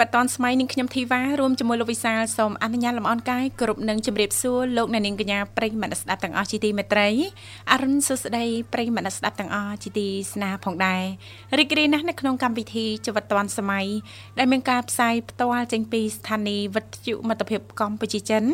[0.00, 7.08] វិធីជីវិតឌွန်ស្មៃនឹងខ្ញុំធីវ៉ារួមជាមួយលោកវិសាលសូមអនុញ្ញាតលំអរកាយគ្រប់នឹងជម្រាបសួរលោកអ្នកនាងកញ្ញាប្រិយមិត្តស្ដាប់ទាំងអស់ជាទីមេត្រី
[7.72, 11.02] អរុនសុស្ដីប្រិយមិត្តស្ដាប់ទាំងអស់ជាទីស្នេហ៍ផងដែរ
[11.58, 13.80] រីករាយណាស់នៅក្នុងកម្មវិធីជីវិតឌွန်ស្មៃ
[14.38, 18.44] ដែលមានការផ្សាយផ្ទាល់ចេញពីស្ថានីយ៍វិទ្យុមិត្តភាពកម្ពុជាចិន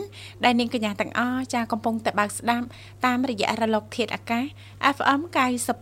[0.45, 2.67] ដែលនាងកញ្ញាទាំងអស់ចាកំពុងតែបើកស្ដាប់
[3.06, 4.45] តាមរយៈរលកធាតុអាកាស
[4.97, 5.20] FM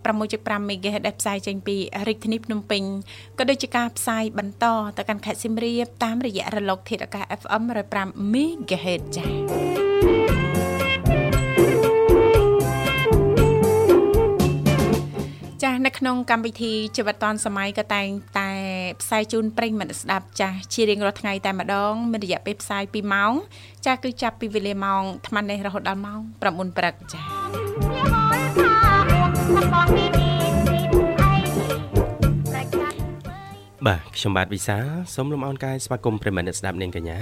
[0.05, 1.77] 96.5 MHz ដែលផ្សាយចេញពី
[2.09, 2.83] រាជធានីភ្នំពេញ
[3.39, 4.65] ក៏ដូចជាការផ្សាយបន្ត
[4.99, 7.63] ទៅកាន់ខេត្តសៀមរាបតាមរយៈរលក ធាតុអាកាស FM
[7.95, 9.33] 105 MHz ចា៎
[15.63, 18.09] ចាស់នៅក្នុងកម្មវិធីជីវិតឌွန်សម័យក៏តែង
[18.39, 18.51] តែ
[19.01, 23.33] ផ្សាយជូនប្រិញ្ញមិត្តស្ដាប់ចាស់ជារៀងរាល់ថ្ងៃតែម្ដងមានរយៈពេលផ្សាយ2ម៉ោង
[23.85, 30.22] ចាស់គឺចាប់ពីវេលាម៉ោង8:00នេះរហូតដល់ម៉ោង9:00ព្រឹកចាស់
[33.89, 34.79] បាទខ្ញុំបាទវិសា
[35.15, 37.19] សូមលំអរកាយស្វាគមន៍ប្រិមត្តអ្នកស្ដាប់នាងកញ្ញា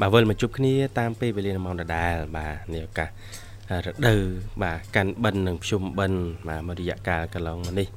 [0.00, 3.08] បាទវិលមកជួបគ្នាតាមពេលវេលាម៉ោងដដែលបាទនេះឱកាស
[3.84, 4.22] រដូវ
[4.62, 7.88] បាទកាន់បិណ្ឌនិងភ្ជុំបិណ្ឌបាទមួយរយៈកាលកន្លងមកនេះ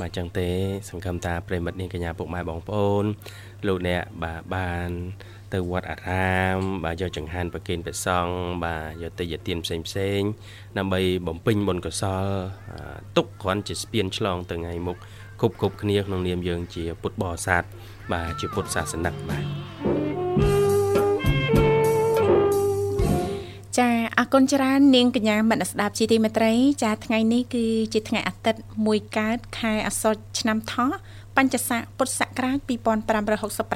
[0.00, 0.48] បាទចឹងទេ
[0.88, 3.04] សង្ឃឹមថាប្រិមត្តនាងកញ្ញាពុកម៉ែបងប្អូន
[3.66, 4.88] លោកអ្នកបាទបាន
[5.52, 10.20] ទៅវត្តអារាម បាទយកចង្ហាន់ប្រគេនព្រះសង្ឃបាទយកទៅយទានផ្សេងផ្សេង
[10.78, 12.26] ដើម្បីបំពេញបុណ្យកុសល
[13.16, 14.96] ទុកគ្រាន់ជាស្ពានឆ្លងទៅថ្ងៃមុខ
[15.40, 17.62] គ្រប់គ្រប់គ្នាក្នុងនាមយើងជាពុទ្ធបរិស័ទ
[18.12, 19.44] បាទជាពុទ្ធសាសនិកបាទ
[23.78, 26.52] ចាអរគុណច្រើននាងកញ្ញាមនស្ដាប់ជាទីមេត្រី
[26.84, 30.90] ចាថ្ងៃនេះគឺជាថ្ងៃអាទិត្យមួយកើតខែអាសត់ឆ្នាំថោះ
[31.36, 32.58] បញ្ញស័កពុទ្ធសករាជ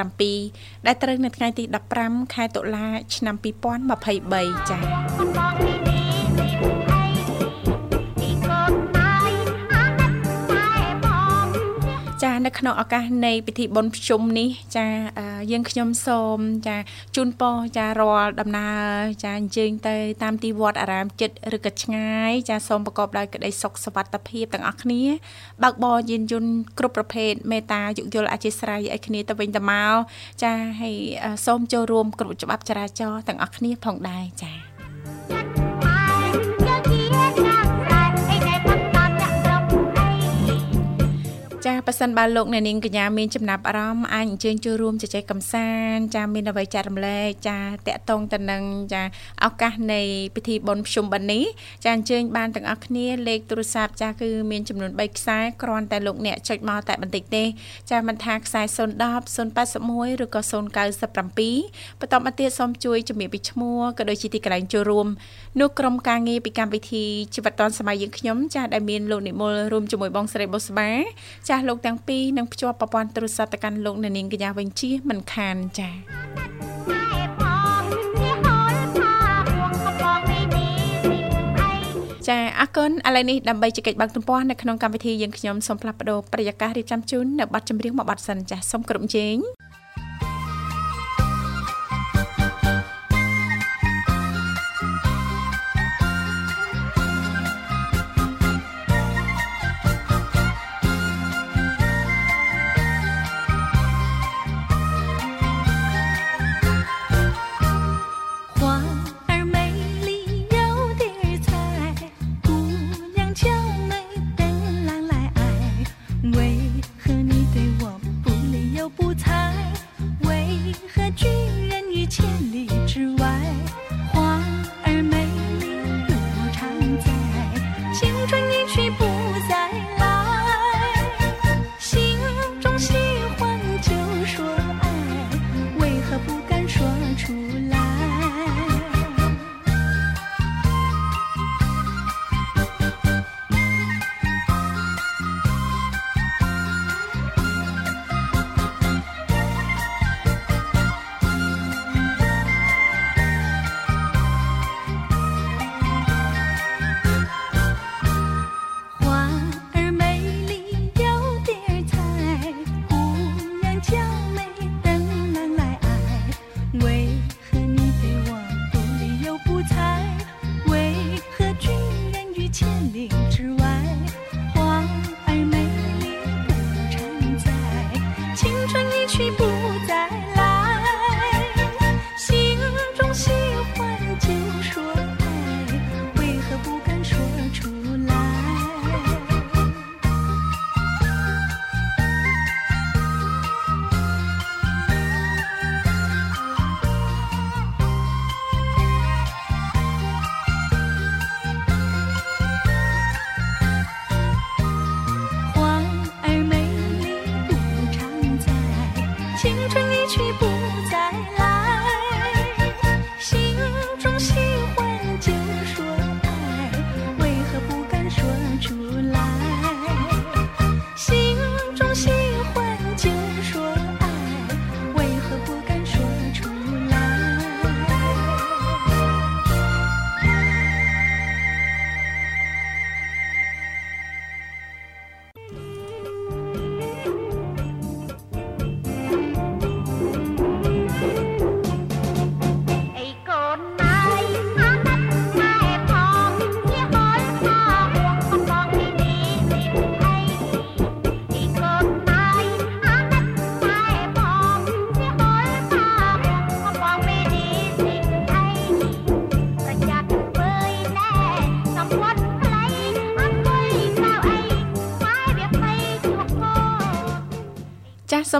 [0.04, 1.64] 2567ដែលត្រូវនៅថ្ងៃទី
[1.98, 2.86] 15ខែតុលា
[3.16, 5.72] ឆ្នាំ2023ចា៎
[12.58, 14.86] ក្នុងឱកាសនៃពិធីបុណ្យភ្ជុំនេះចា
[15.50, 16.76] យើងខ្ញុំសូមចា
[17.16, 25.02] ជូនពរចារាល់ដំណើរចាអញ្ជើញទៅតាមទីវត្តអារាមចិត្តឬក៏ឆ្ងាយចាសូមប្រកបដោយក្តីសុខសុវត្ថិភាពទាំងអស់គ្នា
[25.62, 29.94] បើកបរយានយន្តគ្រប់ប្រភេទមេត្តាយោគយល់អធិស្ឋានឲ្យគ្នាទៅវិញទៅមក
[30.42, 30.96] ចាហើយ
[31.46, 34.52] សូមចូលរួមគ្រប់ច្បាប់ចរាចរណ៍ទាំងអស់គ្នាផងដែរចា
[35.32, 35.91] ចា
[41.87, 48.62] ប៉ះសិនបើលោកអ្នកនាងកញ្ញាមានចំណាប់អារម្មណ៍អាចអញ្ជើញចូលរួមជជែកកម្សាន្តចាមានអ្វីចែករំលែកចាតកតងទៅនឹង
[48.93, 49.03] ចា
[49.44, 50.00] ឱកាសនៃ
[50.34, 51.44] ពិធីបុណ្យភ្ជុំបិណ្ឌនេះ
[51.84, 57.44] ចាអញ្ជើញបានទាំងអស់គ្នាលេខទូរស័ព្ទចាគឺមានចំនួន3ខ្សែគ្រាន់តែលោកអ្នកចុចមកតែបន្តិចទេ
[57.91, 58.76] ចាមិនថាខ្សែ010
[60.16, 65.06] 081ឬក៏097បន្តមកទៀតសូមជួយជំរាបពីឈ្មោះក៏ដូចជាទីកន្លែងចូលរួម
[65.60, 67.04] នោះក្រុមការងារពីកម្មវិធី
[67.34, 70.91] ជីវិតឌុនសម័យយើងខ្ញុំចាដែលមានលោកនិមលរួមជាមួយបងស្រីបុស្បា
[71.48, 75.93] ចាស់លោកទាំងពីរនឹងភ្ជាប់ប្រព័ន្ធទូរស័ព្ទទៅកាន់លោកអ្នកនាងកញ្ញាវិញជាមិនខានចា៎
[82.28, 89.37] ចាអរគុណឥឡូវនេះដើម្បីជែកបើកទំព័រនៅក្នុងកម្មវិធីយើងខ្ញុំសូមផ្លាស់ប្ដូរប្រយាកររៀបចំជូននៅប័ណ្ណចម្រៀងមួយប័ណ្ណសិនចាសូមគ្រប់ជេង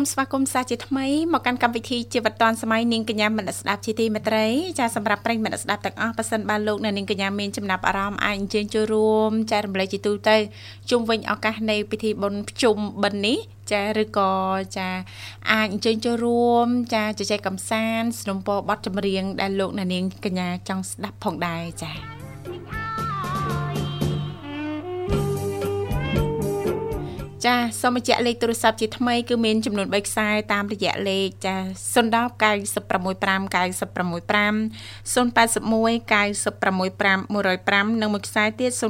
[0.01, 4.45] មស្វាគមន៍សាជាថ្មីមកកាន់កម្មវិធីជីវិតឌွန်សម័យនាងកញ្ញាមនស្ដាប់ជាទីមេត្រី
[4.79, 10.38] ចាសម្រាប់ប្រិយមិត្តស្ដាប់ទាំងអស់ប៉ះសិនបានលោកអ្នកនាងកញ្ញាមានចំណាប់អារម្មណ៍អាចអញ្ជើញចូលរួមចែករំលែកជាទូទៅ
[10.89, 13.38] ជុំវិញឱកាសនៃពិធីបុណ្យភ្ជុំបិណ្ឌនេះ
[13.71, 14.33] ចាឬក៏
[14.77, 14.89] ចា
[15.51, 22.20] អាចអញ្ជើញចូលរួម ចាជជែកកម្សាន្តสนុំពរបទចម្រៀងដែលលោកអ្នកនាងកញ្ញាចង់ស្ដាប់ផងដែរចា
[27.46, 31.56] ចាសូមបញ្ជាក់លេខទូរស័ព្ទជាថ្មីគឺមានចំនួន3ខ្សែតាមរយៈលេខចា
[31.94, 32.02] 010
[32.42, 33.62] 965 965
[35.14, 35.62] 081
[36.10, 37.22] 965
[37.90, 38.82] 105និងមួយខ្សែទៀត097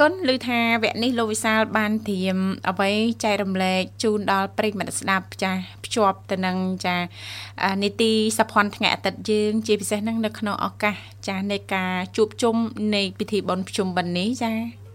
[0.00, 2.38] គុណឮថាវគ្គនេះលោកវិសាលបានត្រៀម
[2.70, 2.90] អ្វី
[3.24, 5.52] ចែករំលែកជូនដល់ប្រិយមិត្តស្ដាប់ចា
[5.84, 6.56] ភ្ជាប់ទៅនឹង
[6.86, 6.96] ចា
[7.82, 10.96] នីតិសភ័ណ្ឌថ្ងៃអាទិត្យយើង ជាពិសេសហ្នឹងនៅក្នុងឱកាស
[11.28, 12.56] ចានៃការជួបជុំ
[12.94, 14.85] នៃពិធីបុណ្យភ្ជុំបិណ្ឌនេះចា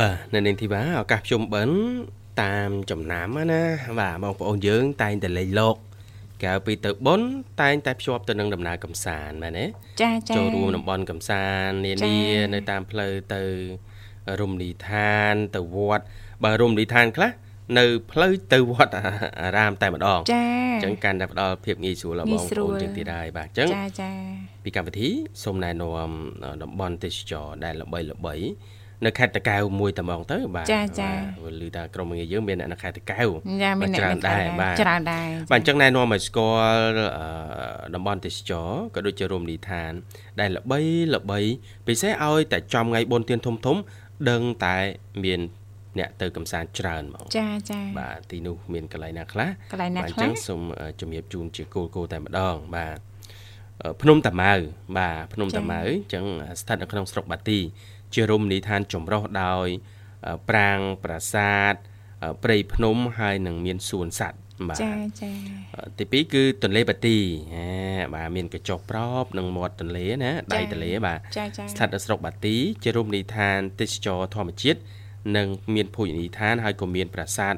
[0.00, 1.78] បាទនៅនាងធីវ៉ាឱកាសភ្ជុំបិណ្ឌ
[2.42, 3.62] តាមចំណាំណា
[4.00, 5.76] បាទបងប្អូនយើងតែងតែលេងលោក
[6.44, 7.28] កាលពីទៅបុណ្យ
[7.62, 9.64] តែងតែភ្ជាប់ទៅនឹងដំណើរកំសាន្តមែនទេ
[10.02, 12.16] ចាចាចូលរួមតំបន់កំសាន្តនានា
[12.54, 13.42] នៅតាមផ្លូវទៅ
[14.40, 16.04] រមណីយដ្ឋានទៅវត្ត
[16.44, 17.30] បើរមណីយដ្ឋានខ្លះ
[17.78, 18.92] នៅផ្លូវទៅវត្ត
[19.42, 24.10] អារាមតែម្ដងចាអញ្ចឹងកាន់តែផ្ដល់ភាពងាយស្រួលដល់បងប្អូនជាងទៀតហើយបាទអញ្ចឹងចាចា
[24.64, 25.08] ពីកម្មវិធី
[25.44, 26.10] សូមណែនាំ
[26.62, 28.34] តំបន់ទេសចរដែលល្បីល្បី
[29.06, 31.10] នៅខេត្តតាកែវមួយតែហ្មងទៅបាទចាចា
[31.64, 33.28] ឮថាក្រុមងារយើងមានអ្នកនៅខេត្តតាកែវ
[33.62, 36.92] ចាមានអ្នកច្រើនដែរបាទច្រើនដែរបាទអញ្ចឹងណែនាំឲ្យស្គាល់
[37.94, 39.92] តំបន់ទេសចរក៏ដូចជារមណីយដ្ឋាន
[40.40, 40.80] ដែលល្បី
[41.14, 41.38] ល្បី
[41.86, 43.76] ពិសេសឲ្យតែចំថ្ងៃបុណ្យទានធំធំ
[44.30, 44.76] ដឹងតែ
[45.24, 45.40] មាន
[45.98, 50.60] អ្នកទៅកំសាន្តច្រើនហ្មងចាចាបាទទីនោះមានកន្លែងណាខ្លះកន្លែងណាខ្លះអញ្ចឹងសូម
[51.00, 52.98] ជំរាបជូនជាគោលគោលតែម្ដងបាទ
[54.02, 54.52] ភ្នំតាម៉ៅ
[54.98, 56.24] បាទភ្នំតាម៉ៅអញ្ចឹង
[56.60, 57.58] ស្ថិតនៅក្នុងស្រុកបាទី
[58.14, 59.66] ជារមណីយដ្ឋានចម្រុះដោយ
[60.48, 61.74] ប្រាង្គប្រាសាទ
[62.44, 64.38] ព្រៃភ្នំហើយនឹងមានសួនសត្វ
[64.68, 65.32] បាទចាចា
[65.98, 67.16] ទី2គឺទន្លេបាទី
[68.14, 71.18] បាទមានកញ្ចុះប្រប់និងមាត់ទន្លេណាដៃទន្លេបាទ
[71.72, 74.80] ស្ថិតនៅស្រុកបាទីជារមណីយដ្ឋានទេសចរធម្មជាតិ
[75.36, 77.54] និងមានភោជនីយដ្ឋានហើយក៏មានប្រាសាទ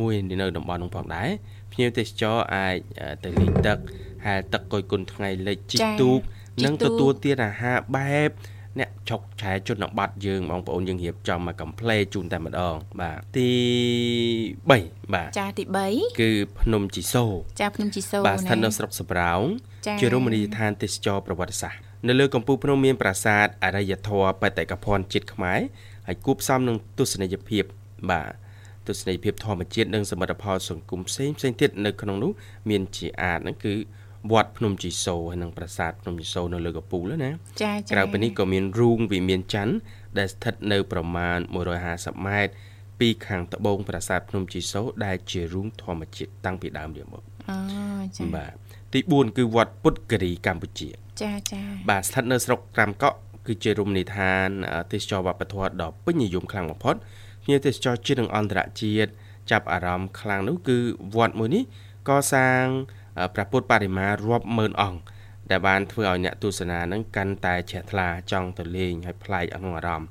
[0.00, 1.28] មួយនៅតំបន់នោះផងដែរ
[1.72, 2.76] ភ្ញៀវទេសចរអាច
[3.24, 3.78] ទៅលេងទឹក
[4.26, 6.20] ហែលទឹកកុយគុណថ្ងៃលិចជីកទូក
[6.64, 8.30] និងទទួលទានអាហារបែប
[8.78, 13.50] អ្នកឆុកឆែជនបទយើងបងប្អូនយើងរៀបចំមកកំ pl ជូនតែម្ដង បាទទី
[14.48, 17.24] 3បាទចាទី3គឺភ្នំជីសូ
[17.60, 19.42] ចាភ្នំជីសូបាទស្ថិតនៅស្រុកសប្រោង
[20.00, 25.60] ជារមណីយដ្ឋានទេសចរប្រវត្តិសាស្ត្រនៅលើកំពូលភ្នំមានប្រាសាទអរិយធម៌បេតិកភណ្ឌជាតិខ្មែរ
[26.06, 27.64] ហើយគូផ្សំនឹងទស្សនីយភាព
[28.10, 28.30] បាទ
[28.88, 32.32] ទស្សនីយភាពធម្មជាតិនិងសមិទ្ធផលសង្គមផ្សេងផ្សេងទៀតនៅក្នុងនោះ
[32.70, 33.74] មានជាអាចហ្នឹងគឺ
[34.30, 37.30] វត្តភ្នំជីសូហើយនិងប្រាសាទភ្នំជីសូនៅលើកពូលណា
[37.62, 39.74] ចាចាក្រៅពីនេះក៏មានរូងវិមានច័ន្ទ
[40.18, 41.38] ដែលស្ថិតនៅប្រមាណ
[41.82, 42.52] 150ម៉ែត្រ
[43.00, 47.58] ពីខាងត្បូងប្រាសាទភ្នំជីសូដែលជារូងធម្មជាតិតាំងពីដើមរៀងមកអូ
[48.16, 48.52] ចាបាទ
[48.92, 50.88] ទី4គឺវត្តពុទ្ធគិរីកម្ពុជា
[51.22, 51.60] ចាចា
[51.90, 54.48] បាទស្ថិតនៅស្រុកក្រាមកក់គឺជារមណីយដ្ឋាន
[54.92, 56.96] ទេសចរវប្បធម៌ដ៏ពេញនិយមខ្លាំងបំផុត
[57.42, 59.10] ភ្ញៀវទេសចរជាតិនិងអន្តរជាតិ
[59.50, 60.78] ចាប់អារម្មណ៍ខ្លាំងនោះគឺ
[61.16, 61.62] វត្តមួយនេះ
[62.08, 62.66] កសាង
[63.34, 65.00] ព្រះពុទ្ធបរិមារាប់ម៉ឺនអង្គ
[65.50, 70.08] ដែលបានធ្វើឲ្យអ្នកទស្សនានឹងកាន់តែជ្រះថ្លាចង់ទៅលេងហើយប្លែកក្នុងអារម្មណ៍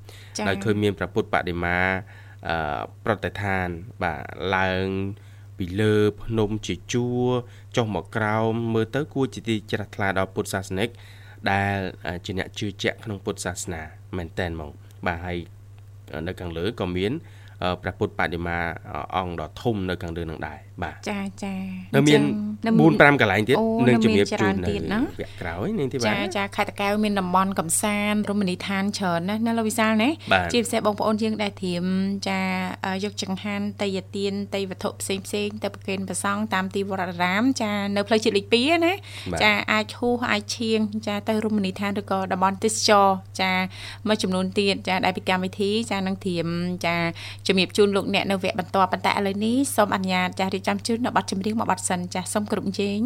[0.47, 1.77] ដោយឃើញមានព្រះពុទ្ធបដិមា
[3.05, 3.67] ប្រតិឋាន
[4.03, 4.21] បាទ
[4.55, 4.87] ឡើង
[5.57, 7.27] ពីលើភ្នំជាជួរ
[7.75, 10.89] ចុះមកក្រោមមើលទៅគួរជាទីជ្រះថ្លាដល់ពុទ្ធសាសនិក
[11.51, 11.77] ដែល
[12.25, 13.81] ជាអ្នកជឿជាក់ក្នុងពុទ្ធសាសនា
[14.17, 14.71] មែនតែនហ្មង
[15.05, 15.37] បាទហើយ
[16.27, 17.11] នៅខាងលើក៏មាន
[17.81, 18.57] ព្រះពុទ្ធបដិមា
[19.15, 21.55] អង្គដ៏ធំនៅខាងលើនឹងដែរបាទចាចា
[21.95, 22.21] នៅមាន
[22.71, 30.09] 4 5កន្លែងទៀតនឹងជំរាបជូននៅវគ្គក្រោយនាងធីបាចាចាខេត្តតាកែវមានតំបន់កំសាន្តរមណីយដ្ឋានច្រើនណាស់ណាលោកវិសាលណា
[30.53, 31.85] ជាពិសេសបងប្អូនយើងដែលត្រៀម
[32.29, 32.41] ចា
[33.03, 38.93] យកចង្ហាន់តៃយទានតៃវត្ថុផ្សេងផ្សេងទៅប្រគេនព្រះសង្ឃតាមទីវត្តអារាម ចានៅផ្លូវជាតិលេខ2ណា
[39.43, 43.07] ចាអាចហួសអាចឈៀងចាទៅរមណីយដ្ឋានឬក៏តំបន់ទេសចរ
[43.41, 43.53] ចា
[44.07, 46.47] មួយចំនួនទៀតចាដែលពីកម្មវិធីចានឹងត្រៀម
[46.85, 46.95] ចា
[47.47, 52.99] ជំរាបជូនលោកអ្នកនៅវគ្គបន្តប៉ុន្តែឥឡូវនេះសូមអនុញ្ញាតចាស់រៀបចំជូននៅប័ណ្ណចម្រៀងមួយប័ណ្ណសិនចាស់សូមគ្រប់ជេង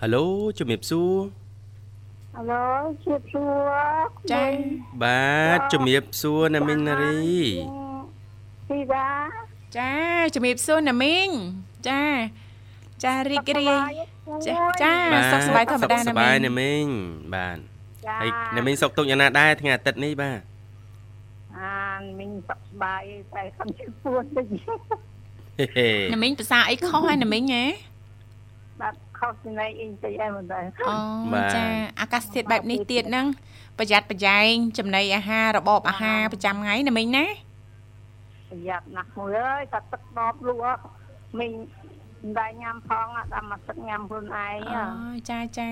[0.00, 0.24] ហៅឡូ
[0.58, 1.14] ជំរាបសួរ
[2.34, 2.64] ហៅឡូ
[3.04, 3.70] ជំរាបសួរ
[4.32, 4.50] ចា៎
[5.02, 7.20] បាទជំរាបសួរណាមីងណារី
[8.68, 9.10] ពីបា
[9.78, 9.92] ចា
[10.34, 11.28] ជំរាបសួរណាមីង
[11.88, 12.02] ចា
[13.04, 13.92] ចារីករាយ
[14.46, 14.92] ចាចា
[15.32, 16.84] សុខសប្បាយធម្មតាណាមីងសុខសប្បាយណាមីង
[17.34, 17.58] បាទ
[18.22, 20.40] ហើយណាមីងសុខទុក្ខយ៉ាងណាដែរថ្ងៃអាទិត្យនេះបាទ
[21.58, 23.02] អានមីងសុខសប្បាយ
[23.34, 24.46] តែខំជឿពួនតិច
[26.12, 27.64] ណាមីងភាសាអីខុសហើយណាមីងហ៎
[28.80, 31.64] បាទខុសពីណៃអ៊ីងតិចអីមិនដែរអូចា
[32.00, 33.26] អាកាសធាតុបែបនេះទៀតហ្នឹង
[33.78, 37.26] ប្រយ័ត្នប្រយែងចំណីអាហាររបបអាហារប្រចាំថ្ងៃណាមីងណា
[38.50, 40.80] ប្រយ័ត្នណាស់មួយអើយតែទឹកដបលក់
[41.38, 41.52] មីង
[42.22, 45.70] មិនដែរញ៉ាំផងដល់មកទឹកញ៉ាំខ្លួនឯងអូចាចា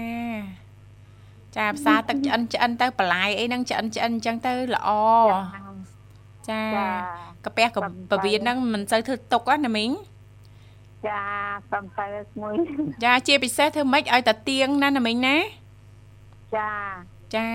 [1.57, 4.91] ចាផ្សារទឹកឆ្អិនឆ្អិនទៅបន្លែអីហ្នឹងឆ្អិនឆ្អិនអញ្ចឹងទៅល្អ
[6.49, 6.63] ចា
[7.47, 7.79] កាពះក
[8.11, 9.91] ពវៀនហ្នឹងមិនសូវធ្វើទុកណាមីង
[11.07, 11.23] ចា
[11.73, 12.07] សំតែ
[12.41, 12.55] មួយ
[13.05, 15.37] ចាជាពិសេសធ្វើម៉េចឲ្យតាទៀងណាណាមីងណា
[16.57, 16.71] ចា
[17.37, 17.51] ចា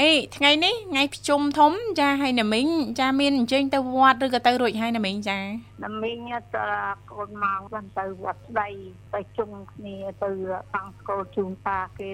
[0.00, 2.68] អេថ្ងៃនេះថ្ងៃប្រជុំធំចាហើយណាមីង
[3.00, 5.38] ចាមានអញ្ជើញទៅវត្តឬក៏ទៅរួចហើយណាមីងចា
[5.84, 6.18] ណាមីង
[6.54, 6.64] ទៅ
[7.12, 8.68] កូនមកបានទៅវត្តស្ដី
[9.14, 10.30] ទៅជុំគ្នាទៅ
[10.74, 12.10] បង្ស្គលជូនតាគេ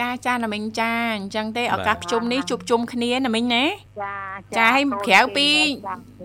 [0.00, 3.64] ចាចាណាមីងចាអញ្ចឹងទេឱកាសប្រជុំនេះជួបជុំគ្នាណាមីងណា
[4.02, 4.16] ចា
[4.58, 5.48] ចាហើយក្រៅពី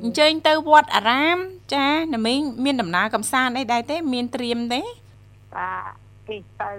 [0.04, 1.38] អញ្ជើញទៅវត្តអារាម
[1.74, 4.82] ចាណាមីងមានដំណើរកំសាន្តអីដែរទេ មានត្រៀមទេ
[5.56, 6.72] បាទគេទៅ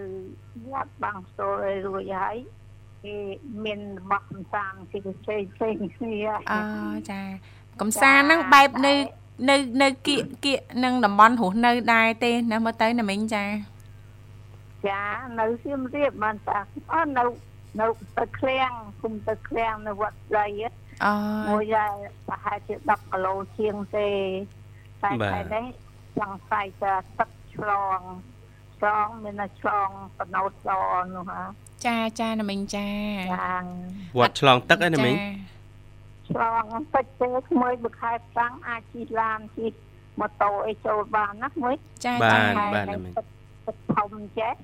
[0.71, 2.37] វត្តបង្ស្គលឲ្យរួចហើយ
[3.05, 3.17] គេ
[3.65, 6.19] មានរបស់កំសាន្តគេទៅផ្សេងផ្សេងគ្នា
[6.51, 6.61] អូ
[7.11, 7.21] ចា
[7.81, 8.93] កំសាន្តហ្នឹងបែបនៅ
[9.49, 13.45] នៅនៅគៀកគៀកនឹងតំបន់រស់នៅដែរទេណាមើលទៅណាមីងចា
[14.89, 15.03] ចា
[15.41, 16.59] នៅសៀមរាបបានតា
[16.93, 17.25] អូនៅ
[17.81, 20.47] នៅទៅឃ្លាំងគុំទៅឃ្លាំងនៅវត្តស្ដី
[21.05, 21.13] អូ
[21.51, 21.93] មួយដែរ
[22.29, 24.09] ប្រហែលជា10គីឡូជាងទេ
[25.03, 25.65] តែតែនេះ
[26.19, 28.01] ចង់ស្អែកទៅទឹកឆ្លង
[28.79, 29.89] ឆ្លងមានតែឆ្លង
[30.19, 30.69] បណោតស
[31.15, 31.43] នោះហ่า
[31.87, 32.89] ចាចាណាមីងចា
[33.33, 33.55] ចា
[34.19, 35.17] វត្តឆ្លងទឹកឯណាមីង
[36.29, 39.73] ឆ្លងទឹកទេក្មួយមួយខែតាំងអាចជិះឡានជិះ
[40.21, 43.23] ម៉ូតូអីចូលបានណាក្មួយចាចាបាទបាទណាមីងទឹ
[43.75, 44.55] កធំចេះ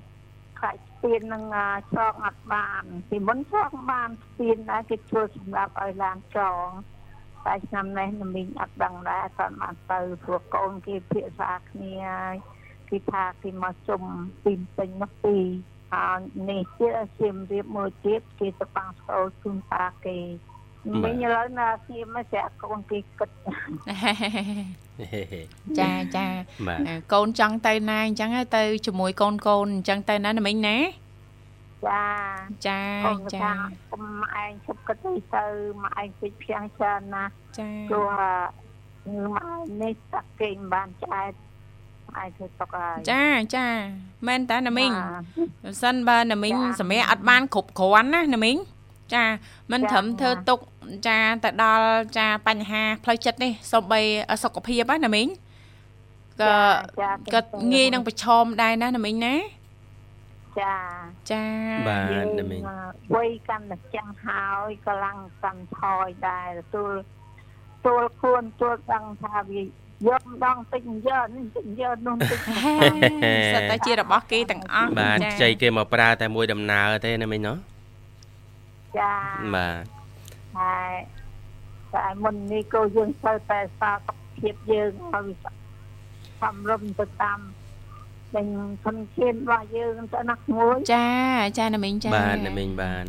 [0.59, 1.43] ខ្លាចស្ពាននឹង
[1.91, 6.67] ឆ្លងអត់បានពីមុនឆ្លងបានស្ពានដែរគេជួយសម្រាប់ឲ្យឡានឆ្លង
[7.45, 11.95] តែឆ្នាំនេះណាមីងអត់ដឹងដែរអត់បានទៅព្រោះកូនគេភាសាគ្នា
[12.89, 14.01] គេថាគេមកជុំ
[14.43, 15.37] ពីពេញនោះពី
[15.91, 20.17] ហើយនេះជាសៀមរៀបមួយទៀតគេទៅបាំងស្គាល់ជូនតាគេ
[21.03, 23.29] មិញឥឡូវណាស្ងៀមមកស្រាក់កូនគេគិត
[25.79, 26.25] ចាចា
[27.13, 30.77] កូនចង់ទៅណាអញ្ចឹងទៅជាមួយកូនកូនអញ្ចឹងទៅណាណាមិញណា
[31.85, 32.03] ចា
[32.67, 32.81] ចា
[33.35, 33.49] ចា
[33.91, 34.03] កុំ
[34.41, 35.45] ឯងឈប់គិតទៅទៅ
[35.83, 37.25] មកឯងពេចភៀងច្រើនណា
[37.57, 38.09] ចាព្រោះ
[39.33, 41.33] មកនេះតាក់គេមិនបានឆ្អែត
[42.17, 43.67] អាចធ្វើទុកហើយចាចា
[44.27, 44.91] មែនតាណាមីង
[45.63, 48.57] បើសិនបើណាមីងសម្រាប់អត់បានគ្រប់គ្រាន់ណាណាមីង
[49.13, 49.25] ចា
[49.71, 50.59] មិនត្រឹមធ្វើទុក
[51.07, 51.87] ចាទៅដល់
[52.17, 54.01] ចាបញ្ហាផ្លូវចិត្តនេះសូម្បី
[54.43, 55.27] សុខភាពណាណាមីង
[56.41, 56.53] ក៏
[57.33, 57.41] ក៏
[57.73, 59.35] ងាយនឹងប្រឈមដែរណាណាមីងណា
[60.59, 60.75] ចា
[61.31, 61.45] ចា
[61.87, 62.61] បាទណាមីង
[63.15, 66.91] វ័យកាន់តែចឹងហើយកម្លាំងកាន់ថយដែរទទួល
[67.85, 69.61] ទួលខ្លួនទួលដឹងថាវា
[70.05, 72.39] យកម្ដងតិចយកនេះតិចយកនោះតិច
[73.53, 77.57] សិតតែជារបស់គេទាំងអស់បាទខ្ចីគេមកប្រើតែមួយដំណើរទេណាមិញណោះ
[78.99, 79.13] ចា
[79.55, 79.83] បាទ
[80.57, 80.93] ហើយ
[81.93, 85.27] តែមុននេះក៏យើងទៅតែសាសុខភាពយើងឲ្យ
[86.41, 87.39] សំរុំទៅតាម
[88.35, 88.47] ទាំង
[88.83, 91.09] ធនធានរបស់យើងទៅណាមួយចា
[91.57, 93.05] ចាណាមិញចាបាទណាមិញបាទ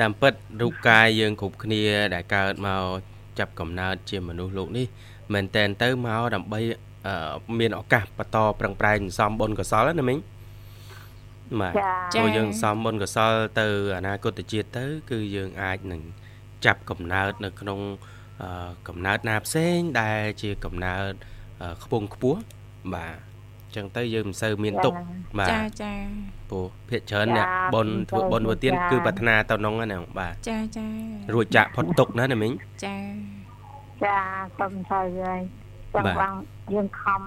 [0.00, 1.82] តាមពិតរូបកាយយើងគ្រប់គ្នា
[2.14, 2.84] ដែលកើតមក
[3.38, 4.86] ចាប់កំណើតជាមនុស្សលោកនេះ
[5.32, 6.60] មែនតែនទៅមកដើម្បី
[7.58, 10.18] មានឱកាសបន្តប្រឹងប្រែងសំបុណ្យកុសលណាមីង
[11.60, 11.74] បាទ
[12.14, 16.00] ចូលយើងសំបុណ្យកុសលទៅអនាគតជាតិទៅ គឺយើងអាចនឹង
[16.64, 17.80] ចាប់កំណើតនៅក្នុង
[18.88, 21.12] កំណើតណាផ្សេងដែលជាកំណើត
[21.82, 22.40] ខ្ពង់ខ្ពស់
[22.94, 23.16] បាទ
[23.76, 24.94] ចឹងទៅយើងមិនសូវមានទុក
[25.38, 25.92] បាទចាចា
[26.50, 30.86] ព្រោះភាកច្រើនអ្នកបនធ្វើបនធ្វើទៀនគឺប្រាថ្នាទៅក្នុងហ្នឹងបាទចាចា
[31.34, 32.52] រួចចាក់ផុតទុកណាណាមីង
[32.84, 32.96] ចា
[34.04, 34.16] ចា
[34.58, 35.40] សូមទៅហើយ
[35.94, 36.34] ចាំបាទបង
[36.74, 37.22] យើងខំ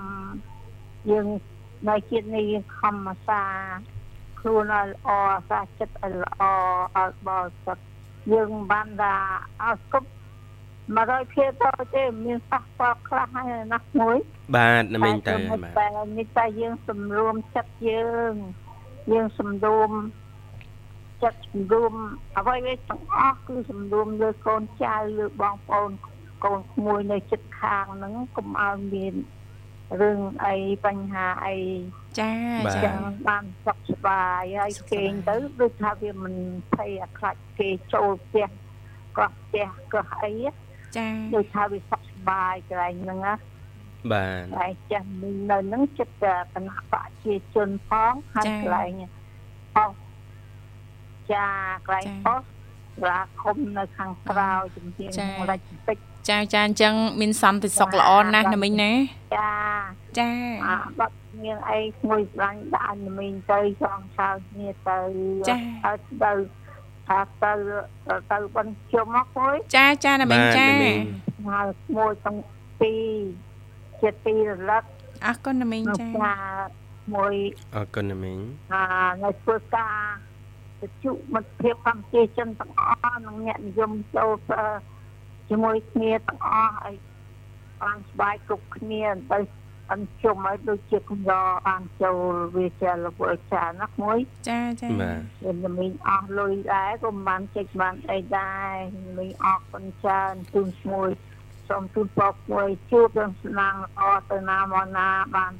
[1.11, 1.27] យើង
[1.89, 3.43] នៅជាតិនេះយើងខំអាសា
[4.39, 6.41] ខ្លួនឲ្យល្អអាសាចិត្តឲ្យល្អ
[6.97, 7.83] ឲ្យបរិសុទ្ធ
[8.33, 9.15] យើងមិនបានថា
[9.63, 10.09] ឲ្យគប់
[10.89, 14.17] 100ភាគទៅទេមានសោះតខ្លះហើយណាមួយ
[14.55, 18.33] បាទណាមីងទៅហើយបាទតែនេះតែយើងសម្រួមចិត្តយើង
[19.13, 19.91] យើងសម្រួម
[21.23, 21.93] ចិត្តសម្រួម
[22.37, 25.91] អ្វីៗទាំងអស់គឺសម្រួមលើកូនចៅលើបងប្អូន
[26.43, 29.15] កូនក្មួយនៅចិត្តខាងហ្នឹងកុំឲ្យមាន
[30.01, 31.57] រឿងអីបញ្ហាអី
[32.19, 32.31] ចា
[32.65, 36.35] បាទចាចឹងបានសុខសប្បាយហើយសុខសប្បាយគេងទៅដូចថាវាមិន
[36.75, 38.47] ភ័យអាខ្លាចគេចូលផ្ទះ
[39.17, 40.51] កោះផ្ទះកោះអីណា
[40.97, 43.35] ចាដូចថាវាសុខសប្បាយកន្លែងហ្នឹងណា
[44.11, 48.91] បាទហើយចាស់មីងនៅហ្នឹងចិត្តគណៈប្រជាជនផងហើយកន្លែង
[49.77, 49.97] អស់
[51.33, 51.47] ចា
[51.87, 52.45] កន្លែងអស់
[53.09, 55.11] រាឃុំនៅខាងក្រៅជំនាញ
[55.49, 55.97] រចតិច
[56.29, 58.91] ចាចាអញ្ចឹងមានសន្តិសុខល្អណាស់ណាមីងណា
[59.35, 59.51] ចា
[60.19, 60.29] ចា
[60.67, 61.79] អាបាត់មានអី
[62.09, 64.97] មួយស្រាញ់ដាក់មីងទៅចង់ឆៅគ្នាទៅ
[65.83, 66.33] ហើយទៅ
[67.07, 67.51] ថាទៅ
[68.31, 70.97] ទៅបញ្ជុំមកមួយចាចាណាមីងចាណាមីង
[71.47, 72.37] ហើយមួយទាំង
[72.81, 73.03] ពីរ
[74.01, 74.83] ជាទីរលឹក
[75.25, 76.81] អរគុណណាមីងនៅចាផ្សារ
[77.15, 77.33] មួយ
[77.75, 78.37] អរគុណណាមីង
[78.73, 78.83] អា
[79.23, 79.97] នៅធ្វើការ
[80.81, 84.67] វិទ្យុមិត្តភាពកម្ពុជាចិនទាំងអស់និងអ្នកនិយមចូលប្រើ
[85.51, 86.95] ជាមួយគ្នាទាំងអស់ឲ្យ
[87.81, 89.39] បានស្បាយគ្រប់គ្នាទៅ
[89.91, 91.33] អញ្ជុំឲ្យដូចជាកំឡ
[91.67, 94.17] បានចូលវាជាលវចាណាស់មួយ
[94.49, 98.71] ចាចាបាទវាមីងអស់លុយដែរក៏មិនបានចេញបានអីដែរ
[99.17, 101.09] មីងអរគុណច្រើនជូនមួយ
[101.69, 105.53] សូមជូនពរមួយជួបនឹងស្នាងល្អទៅណាមកណាបាន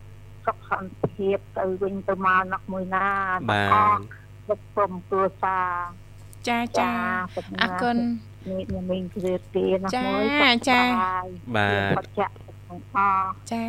[0.46, 3.08] សុខសន្តិភាពទៅវិញទៅមកណាស់មួយណា
[3.52, 4.00] បាទអរ
[4.48, 5.74] គុណព្រមគ្រួសារ
[6.50, 6.92] ចាចា
[7.62, 7.98] អរគុណ
[8.50, 10.82] នេះមីងជ្រាបទីណាស់ចាមួយចា
[11.56, 12.28] បាទបច្ចៈ
[12.70, 13.66] ទាំងអស់ចា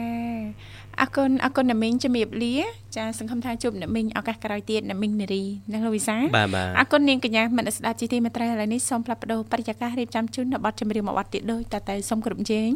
[1.00, 2.54] អរគុណអរគុណណាមីងជំរាបលា
[2.96, 12.70] ចាសង្ឃឹមថាជួបណាមីងឱកាសក្រោយទៀតណាមីងនារីណាលោកវិសាបាទបាទអរគុណនាងកញ្ញាមនស្សស្ដាប់ជីទីមេត្រីឥឡូវនេះសូមផ្លាប់បដោបរិយាកាសរៀបចំជូននៅប័ណ្ណចម្រៀងមួយប័ណ្ណទៀតដោយតតែសូមគ្រប់ជេង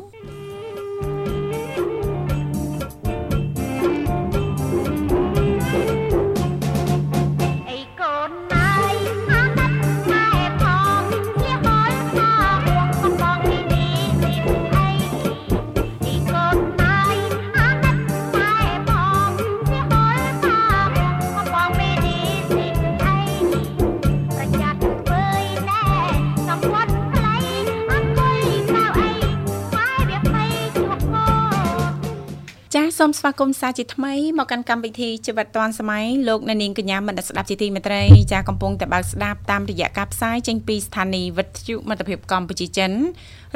[33.08, 42.92] មស្វាគមន៍សាជាថ្មីមកកាន់កម្មវិធីជីវិតឌွန်សម័យលោកអ្នកនាងកញ្ញាមនស្សស្ដាប់ជាទីមេត្រីចាកំពុងតែបើកស្ដាប់តាមរយៈការផ្សាយចេញពីស្ថានីយ៍វិទ្យុមិត្តភាពកម្ពុជាចិន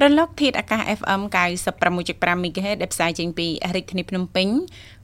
[0.03, 1.21] រលកធាតុអាកាស FM
[1.83, 4.49] 96.5 MHz ដែលផ្សាយចេញពីរាជធានីភ្នំពេញ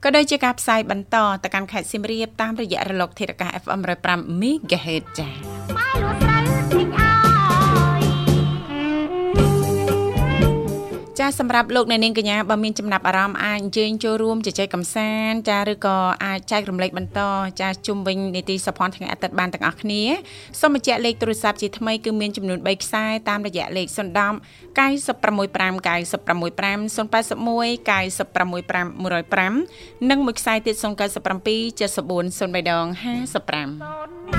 [0.03, 3.79] ក៏ដូចជាការផ្សាយបន្តទៅកាន់ខេត្តសៀមរាបតាមរយៈរលកធាតុអាកាស FM
[4.09, 6.36] 105 MHz ចា៎
[11.19, 17.19] ចាសម្រាប់លោកអ្នកនាងកញ្ញាបើមានចំណាប់អារម្មណ៍អាចអញ្ជើញចូលរួមជជែកកម្សាន្តចាឬក៏អាចចែករំលែកបន្ត
[17.61, 20.03] ចាជុំវិញនីតិសភ័ណ្ឌថ្ងៃអាទិត្យបានទាំងអស់គ្នា
[20.59, 23.97] សូមបញ្ជាក់លេខទូរស័ព្ទជាថ្មីគឺមានចំនួន3ខ្សែតាមរយៈលេខ010
[24.77, 26.51] 965 965 081
[27.89, 29.07] 965
[29.63, 30.85] 105និងមួយខ្សែទៀត097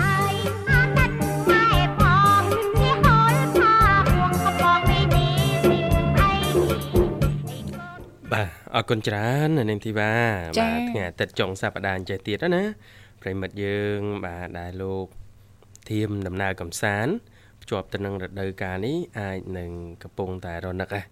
[0.07, 0.08] 74
[8.79, 10.13] អរគុណច្រើននៅនាងធីវ៉ា
[10.59, 12.63] ចា៎បាទថ្ងៃអាទិត្យចុងសប្តាហ៍អញ្ចេះទៀតណា
[13.23, 15.07] ប្រិមិត្តយើងបាទដែលលោក
[15.91, 17.13] ធៀមដំណើរកំសាន្ត
[17.63, 19.71] ភ្ជាប់ទៅនឹងរដូវកាលនេះអាចនឹង
[20.03, 21.05] កំពុងតែរនឹកដែរ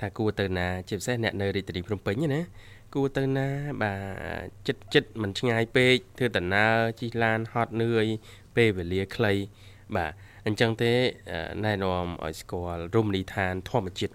[0.00, 2.40] ថាគួរទៅណាជាពិសេសអ្នកនៅរាជធានីភ្នំពេញណា
[2.94, 3.48] គួរទៅណា
[3.82, 8.06] បាទចិត្តចិត្តមិនឆ្ងាយពេកធ្វើដំណើរជិះឡានហត់នឿយ
[8.56, 9.32] ពេលវេលាខ្លី
[9.96, 10.12] បាទ
[10.46, 10.92] អញ្ចឹងទេ
[11.30, 14.14] អឺណែនាំឲ្យស្គាល់រមណីយដ្ឋានធម្មជាតិ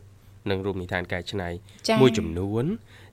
[0.49, 1.49] និងរមណីយដ្ឋានកែច្នៃ
[1.87, 2.65] ចា៎មួយចំនួន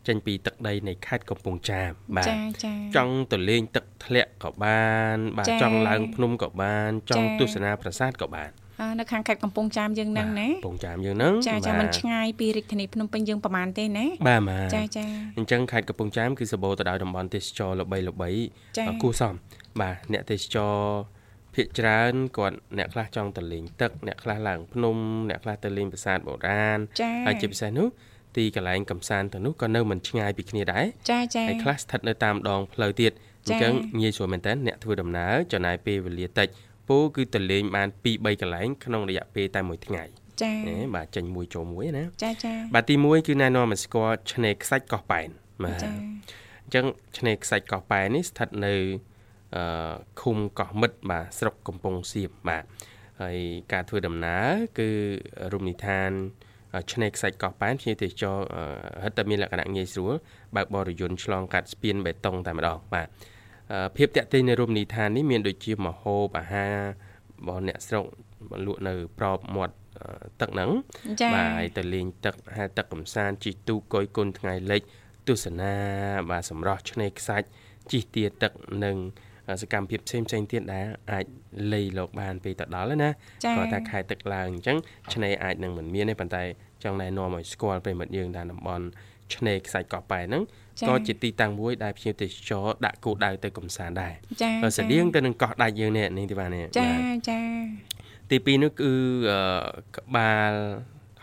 [0.08, 15.04] ចេញពីទឹកដីនៃខេត្តកំពង់ចាមបាទចាចាចង់ទៅលេងទឹកធ្លាក់ក៏បាន បាទចា៎ចង់ឡើងភ្នំក៏បាន ចង់ចា៎ទស្សនាប្រាសាទក៏បានអឺនៅខាងខេត្តកំពង់ចាមយើងហ្នឹងណាបាទកំពង់ចាមយើងហ្នឹងចាចាបាទមិនឆ្ងាយពីរាជធានីភ្នំពេញយើងប្រហែលទេណាបាទបាទចាចា
[15.38, 18.30] អញ្ចឹងខេត្តកំពង់ចាមគឺសម្បូរទៅដោយតំបន់ទេសចរល្បីល្បី
[18.76, 19.34] ចា៎គួរសម
[19.80, 20.74] បាទអ្នកទេសចរ
[21.54, 24.96] ភាគច្រើនគាត់អ្នកខ្លះចង់ទៅលេងទឹកអ្នកខ្លះឡើងភ្នំ
[25.30, 27.88] អ្នកខ្លះទៅលេងប្រាសាទបុរាណចាហើយជាពិសេសនោះ
[28.36, 33.12] ទីកន្លែងកំសាន្តទៅនោះក៏នៅមិនឆ្ងាយពីគ្នាដែរចាចាហើយខ្លះស្ថិតនៅតាមដងផ្លូវទៀត
[33.48, 36.48] អចា៎ញ្ចឹងងាយស្រួលមែនតើអ្នកធ្វើដំណើរចំណាយពេលវេលាតិច
[36.88, 40.04] ពូគឺទៅលេងបាន2 3កន្លែងក្នុងរយៈពេលតែមួយថ្ងៃ
[40.42, 45.28] ចាណាបាទចេញមួយចូលមួយណាចាចាបាទទី1គឺណែនាំឲ្យស្គាល់ឆ្នេរខ្សាច់កោះប៉ែន
[45.64, 46.86] បាទចាអញ្ចឹង
[47.18, 48.74] ឆ្នេរខ្សាច់កោះប៉ែននេះស្ថិតនៅ
[49.56, 52.64] អឺឃុំកោះមិត្តបាទស្រុកកំពង់សៀមបាទ
[53.22, 53.38] ហើយ
[53.72, 54.88] ការធ្វើដំណើរគឺ
[55.52, 56.45] រមណីយដ្ឋានអឺ
[56.92, 58.62] ឆ្នេរខ្សាច់កោះប៉ែនភ្ញៀវទេសចរអឺ
[59.04, 60.12] ហិតតែមានលក្ខណៈងាយស្រួល
[60.56, 63.08] បើកបរយន្តឆ្លងកាត់ស្ពានបេតុងតែម្ដងបាទ
[63.72, 66.76] អឺភាពតាក់ទងនៃរមណីយដ្ឋាននេះមានដូចជាមហូបអាហារ
[67.38, 68.04] របស់អ្នកស្រុក
[68.66, 70.70] លក់នៅប្រອບមាត់អឺទឹកហ្នឹង
[71.20, 74.82] ចាបាទហើយទៅលេងទឹកហែលទឹកកំសាន្តជិះទូកកុយគុនថ្ងៃលិច
[75.28, 75.74] ទស្សនា
[76.30, 77.46] បាទសម្រស់ឆ្នេរខ្សាច់
[77.92, 78.52] ជិះទាទឹក
[78.84, 78.96] និង
[79.62, 81.24] សកម្មភាពផ្សេងផ្សេងៗទៀតដែលអាច
[81.72, 83.10] លៃលោកបានពេលទៅដល់ហើយណា
[83.44, 84.78] ចាគាត់ថាខែទឹកឡើងអញ្ចឹង
[85.14, 86.42] ឆ្នេរអាចនឹងមិនមានទេប៉ុន្តែ
[86.84, 88.84] ចង់ណែនាំឲ្យស្គាល់ប្រិមិត្តយើងតាមតំបន់
[89.34, 90.42] ឆ្នេរខ្សាច់កោះប៉ែហ្នឹង
[90.80, 97.40] ចា៎ក៏ជាទីតាំងមួយដែលភ្ញៀវទេសចរដាក់គោលដៅទៅកំសាន្តដែរចាហើយស្តៀងទៅនឹងកោះដាច់យើងនេះនេះទីបាទនេះចាបាទចា
[98.30, 98.90] ទី2នោះគឺ
[99.30, 99.38] អឺ
[99.96, 100.52] ក្បាល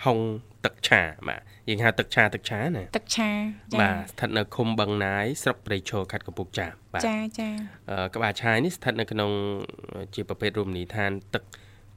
[0.05, 0.19] ហុង
[0.65, 3.29] ទឹកឆាបាទយើងហៅទឹកឆាទឹកឆាណាទឹកឆា
[3.73, 7.49] ចាបាទស្ថិតនៅឃុំបឹងណាយស្រុកព្រៃឈរខេត្តកំពង់ចាមបាទចាចា
[7.89, 9.31] អឺក្បាលឆាយនេះស្ថិតនៅក្នុង
[10.15, 11.43] ជាប្រភេទរមណីយដ្ឋានទឹក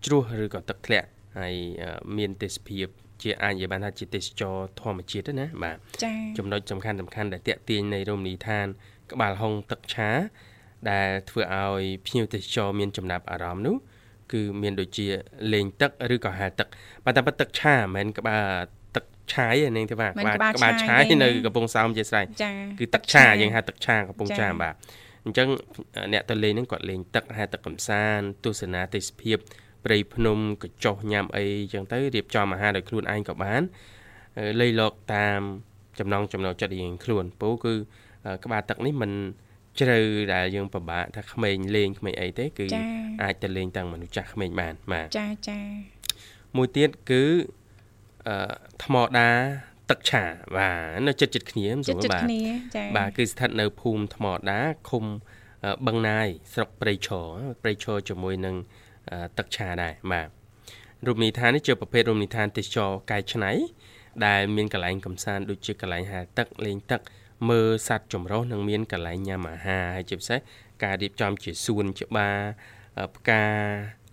[0.05, 2.87] ជ្រោះឬក៏ទឹកធ្លាក់ ហើយអឺមានទេសភាព
[3.23, 8.67] ជាអាចនិយាយបានថាជាទេសចរធម្មជាតិណាបាទចាចំណុចសំខាន់សំខាន់ដែលតាក់ទាញនៃរមណីយដ្ឋាន
[9.13, 10.11] ក្បាលហុងទឹកឆា
[10.91, 13.77] ដែលធ្វើឲ្យភ្ញៀវទេសចរមានចំណាប់អារម្មណ៍នោះ
[14.33, 15.07] គឺមានដូចជា
[15.53, 16.69] លេងទឹកឬក៏ហែលទឹក
[17.05, 18.43] បាទតែប៉ុន្តែទឹកឆាមិនមែនក្បាល
[18.97, 24.75] ទឹកឆាយទេនាងទេបាទមិនក្បាលក្បាលឆាឆាយយទេណានៅកំពង់សោមជាស្រេចចាគឺទឹកឆាយើងហៅទឹកឆាកំពង់ចា៎ចាមបាទ
[25.25, 25.49] អញ្ចឹង
[26.13, 29.39] អ្នកទៅលេងហ្នឹងគាត់លេងទឹកហែលទឹកកំសាន្តទស្សនាទេសភាព
[29.87, 33.63] ព្រៃភ្នំកញ្ចុះញ៉ាំអីអញ្ចឹងទៅរៀបចំអាហារដោយខ្លួនឯងក៏បាន
[34.39, 35.41] អឺលៃលកតាម
[35.99, 37.75] ចំណងចំណុចចិត្តរៀងខ្លួនពូគឺ
[38.27, 39.13] អឺក្បាលទឹកនេះมัน
[39.81, 39.99] ជ្រៅ
[40.35, 42.83] ដែលយើងពិបាកថាក្មេងលេងក្មេងអីទេ គឺចា
[43.23, 45.61] អាចទៅលេងទាំងមនុស្សចាស់ក្មេងបានបាទចាចា
[46.57, 47.25] មួយទៀតគឺ
[48.29, 48.37] អឺ
[48.85, 49.31] ថ្មដា
[49.91, 50.25] ទឹកឆា
[50.57, 52.43] បាទនៅចិត្តចិត្តគ្នាមិនស្ចិត្តរួលចិត្តបាទគ្នា
[52.77, 55.05] ចាបាទគឺស្ថិតនៅភូមិថ្មដាឃុំ
[55.65, 57.29] អឺបឹងណាយស្រុកព្រៃឈរ
[57.63, 58.86] ព្រៃឈរជាមួយនឹងអឺ
[59.39, 60.29] ទឹកឆាដែរបាទ
[61.07, 63.53] រមណីយដ្ឋាននេះជាប្រភេទរមណីយដ្ឋានទេសចរកែច្នៃ
[64.27, 67.01] ដែលមានកន្លែងកំសាន្តដូចជាកន្លែងហែលទឹកលេងទឹក
[67.51, 70.39] មើលសត្វចម្រុះនិងមានកន្លែងញ៉ាំអាហារហើយជាពិសេស
[70.85, 72.37] ការរៀបចំជាសួនច្បារ
[72.99, 73.43] អឺផ្កា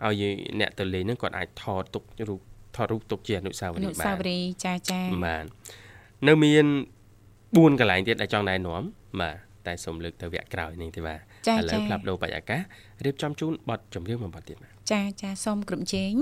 [0.06, 0.24] ឲ្យ
[0.60, 2.42] អ្នកទៅលេងហ្នឹងគាត់អាចថតទុករូប
[2.76, 5.46] ថតរូបទុកជាអនុស្សាវអរីនុយ៍ស្បាសាវទរីយ៍ចាចាបាទ
[6.28, 6.66] នៅមាន
[7.24, 8.84] 4កន្លែងទៀតដែលចង់ណែនាំ
[9.22, 12.62] បាទតែសូមលើកទៅវគ្គក្រោយនេះទេបាទចា ឥឡូចាវផ្លាប់ដូរបរិយាកាស
[13.06, 16.14] រៀបចំជូនប័ណ្ណចម្រៀងមួយប័ណ្ណទៀតបាទចាចាសូមគ្រប់ជេង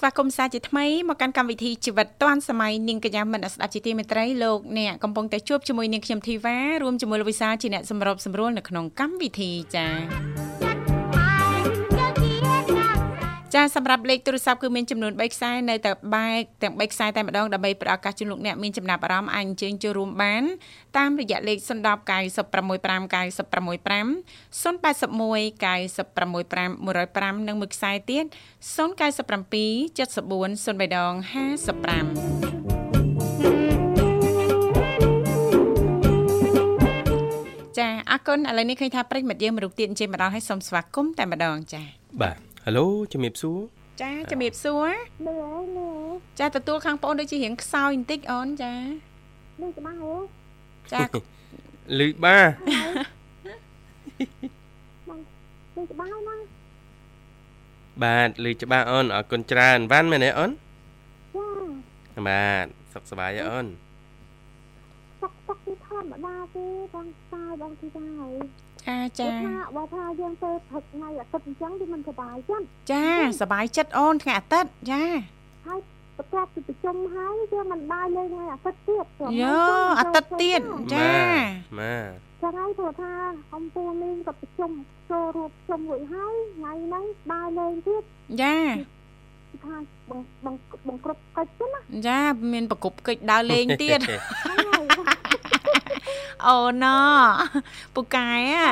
[0.00, 9.86] សូមស្វាគមន៍សាជាថ្មីមកកាន់កម្មវិធីជីវិតឌွန်សម័យនាងកញ្ញាមិនស្ដាប់ជាទីមេត្រីលោកអ្នកកំពុងតែជួបជាមួយនាងខ្ញុំធីវ៉ារួមជាមួយលោកវិសាលជាអ្នកសម្របសម្រួលនៅក្នុងកម្មវិធីចា
[13.60, 20.42] ចាសម្រាប់លេខទូរស័ព្ទគឺមានចំនួន3ខ្សែនៅតែបែកទាំង3ខ្សែតែម្ដងដើម្បីផ្ដល់ឱកាសជូនលោកអ្នកមានចំណាប់អារម្មណ៍អាចអញ្ជើញចូលរួមបាន
[20.98, 21.70] តាមរយៈលេខ010 965
[23.14, 24.06] 965
[24.62, 28.24] 081 965 105និងមួយខ្សែទៀត
[28.74, 28.76] 097
[29.98, 31.24] 74 03ដង55
[37.78, 41.82] ចាអរគុណឥឡូវនេះឃើញថាប្រិយមិត្តយើងមរុកទៀតអញ្ជើញមកដល់ឲ្យសូមស្វាគមន៍តែម្ដងចា
[42.22, 43.58] បាទហេ ឡូជំរាបសួរ
[44.02, 44.88] ចាជំរាបសួរ
[45.26, 45.34] លឺ
[45.76, 45.88] លឺ
[46.38, 48.74] ចាទទួលខាងប្អូនដូចជារៀងខ្សោយបន្តិចអូនចា
[49.60, 50.14] លឺច្បាស់ហ៎
[50.92, 51.00] ចា
[51.98, 52.50] លឺបាទ
[55.76, 56.36] លឺច្បាស់ណា
[58.02, 60.50] បាទលឺច្បាស់អូនអរគុណច្រើនវ៉ាន់មែនទេអូន
[62.16, 63.66] ចាបាទសុខសប្បាយទេអូន
[65.20, 72.62] សុកសុកទីធម្មតាទេបងស្តាយបងទីដែរ ចាចាថាបើថាយើងទៅព្រឹកថ្ងៃអាទិត្យអញ្ចឹងវាមិនសប្បាយចឹង
[72.92, 73.06] ចា
[73.40, 75.02] សប្បាយចិត្តអូនថ្ងៃអាទិត្យចា
[75.66, 75.78] ហើយ
[76.16, 79.60] បន្ទាប់ពីប្រជុំហើយយើងមិនបាយលេងថ្ងៃអាទិត្យទៀតព្រោះយោ
[80.00, 80.60] អាទិត្យទៀត
[80.94, 81.12] ចា
[81.78, 83.12] បាទចឹងហើយព្រោះថា
[83.54, 84.70] អំពូមីងក៏ប្រជុំ
[85.10, 88.02] ចូលរួមប្រជុំរួចហើយថ្ងៃហ្នឹងបាយលេងទៀត
[88.42, 88.56] ចា
[89.64, 89.76] ថា
[90.10, 90.54] បងបង
[90.86, 92.20] បងគ្រប់កិច្ចណាចា
[92.52, 95.19] មានប្រគប់កិច្ចដើរលេងទៀតហ្នឹងហើយ
[96.46, 96.98] អូណូ
[97.94, 98.66] ពូកែអា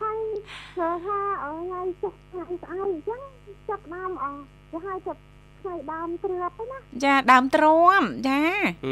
[0.00, 0.18] ហើយ
[0.74, 3.20] ធ្វើថាអើថ្ងៃចុះថ្ងៃស្អែកអញ្ចឹង
[3.68, 4.26] ចាប់ដើមអ
[4.70, 5.20] គេហៅចាប់
[5.60, 8.40] ថ្ងៃដើមទ្រាបហ្នឹងណាចាដើមទ្រាំចា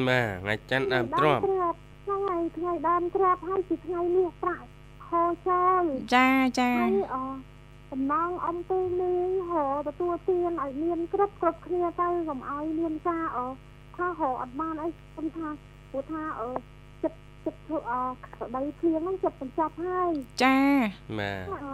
[0.08, 4.66] បាទថ្ងៃច័ន្ទដើមទ្របទ្រាបហ្នឹងហើយថ្ងៃដើមទ្រាបហើយជាថ្ងៃនេះប្រាក់
[5.08, 5.82] ហោចូល
[6.14, 6.28] ចា
[6.60, 7.16] ចាហើយអ
[7.92, 13.38] តំណងអំពីនេះហៅទទួលទានឲ្យមានគ្រប់គ្រប់គ្នាទៅកុំឲ្យមានការអ
[13.96, 15.48] ថាហៅអត់បានអីខ្ញុំថា
[15.90, 16.42] ព្រោះថាអ
[17.02, 17.92] ចិត្តចិត្តធ្វើអ
[18.24, 20.58] ក្តីភ្លៀងហ្នឹងចិត្តបញ្ចប់ហើយចា
[21.18, 21.66] បាទអ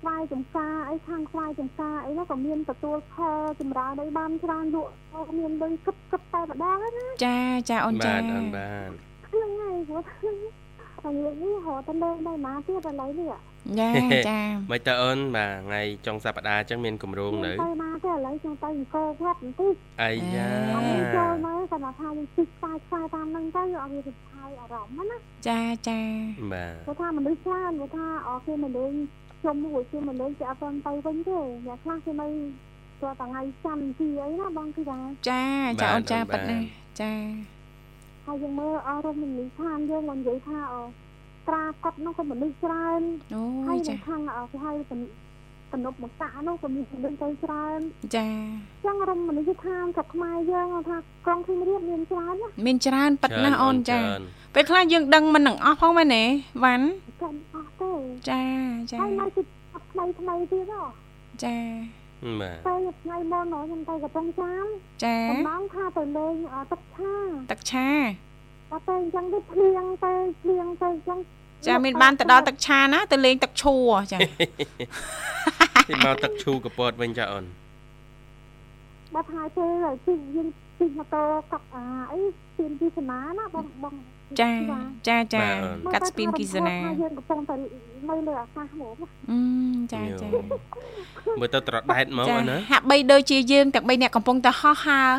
[0.00, 7.38] ខ្លាយចំការអីខាងខ្លាយចំការអីនោះក៏មានទទួលផលចម្រើនអីបានច្រើនលក់ក៏មានលុយគិតគិតតែម្ដងណាចា
[7.70, 8.90] ចាអូនបាចាទអូនបាទ
[9.28, 10.63] ហ្នឹងហើយព្រោះ
[11.04, 13.32] តែនិយាយនេះហៅតែលេងដែរណាទៀតឥឡូវនេះ
[13.80, 13.90] ចា
[14.28, 14.40] ចា
[14.70, 25.16] មិនតើអូនបាទថ្ងៃចុងសប្តាហ៍អញ្ចឹងមានកម្រងនៅទៅណាទេឥឡូវចង់ទៅអង្គរវត្តបន្តិចអាយ៉ាអត់មានចូលមកគាត់ថាយើងទីខ្សែខ្សែតាមហ្នឹងទៅអត់មានសំខាន់អារម្មណ៍ណា
[25.48, 26.00] ចាចា
[26.52, 28.92] បាទព្រោះថាមនុស្សច្រើនព្រោះថាអគេមកលេង
[29.40, 32.28] ខ្ញុំមួយគេមកលេងគេអត់ទាន់ទៅវិញទេអ្នកខ្លះគេនៅ
[32.98, 35.44] ព្រោះតែថ្ងៃច័ន្ទទីអីណាបងគឺថាចា
[35.82, 36.58] ចាអូនចាប៉ិតណា
[37.00, 37.12] ចា
[38.26, 40.74] ហើយយើងមើលអស់រមណីយដ្ឋានយើងមកនិយាយថាអ
[41.48, 43.02] ត្រាកត់នោះក៏មនុស្សច្រើន
[43.34, 44.72] អូហើយយនៅចាខាងអគេហៅ
[45.72, 47.80] ទំនប់មកតាក់នោះក៏មានមនុស្សទៅច្រើន
[48.16, 48.28] ចា
[48.84, 54.22] ចឹងរមណីយដ្ឋានស្រុកខ្មែរយើងថាក្រុងភីមរៀបមានច្រើនណាមានច្រើនប៉ិតណាស់អូនចាច្រើន
[54.54, 56.22] ពេលខ្លះយើងដឹងមិននឹងអស់ផងមែនទេ
[56.64, 56.86] វ៉ាន់
[57.22, 57.90] ចាំអស់ទេ
[58.30, 58.42] ចា
[58.90, 59.42] ចាហើយនៅទី
[59.90, 60.82] ថ្មីថ្មីទៀតហ៎
[61.44, 61.56] ចា
[62.40, 64.66] បាទទៅថ្ងៃមុនខ្ញុំទៅកំពង់ចាម
[65.04, 67.14] ចាកំណងថាទៅលេងអទឹកឆា
[67.50, 67.88] ទឹកឆា
[68.70, 71.18] ដល់ទៅអញ្ចឹងទៅភ្លៀងទៅភ្លៀងទៅអញ្ចឹង
[71.66, 74.18] ចាមានបានទៅដល់ទឹកឆាណាទៅលេងទឹកឈួរចា
[75.88, 77.44] ទីមកទឹកឈូកពតវិញចាអូន
[79.14, 83.94] បើថាទេហើយជិះយើងជិះម៉ូតូកាប់អាអីស្ពានពីសនាណាបងបង
[84.40, 84.50] ចា
[85.08, 87.54] ចាចាមើលកាត់ស្ពានគីសនាថាយើងកំពុងតែ
[88.10, 89.38] នៅលើអាកាសហ្មងណាអឺ
[89.92, 90.28] ចាចា
[91.40, 95.14] មើលទៅត្រដែតមកចាអូនណាហាក់បីដូចជាយើងទាំងបីអ្នកកំពុងតែហោះហើរ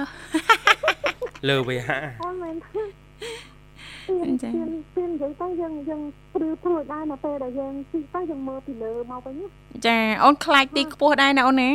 [1.50, 6.02] លើវេហាអូនមែនថាស្ពានស្ពានស្ពាននិយាយទៅយើងយើង
[6.34, 9.48] ព្រឿព្រួយដែរនៅពេលដែលយើងជិះទៅយើងមើលពីលើមកវិញណា
[9.88, 11.72] ចាអូនខ្លាចទីខ្ពស់ដែរណាអូនណា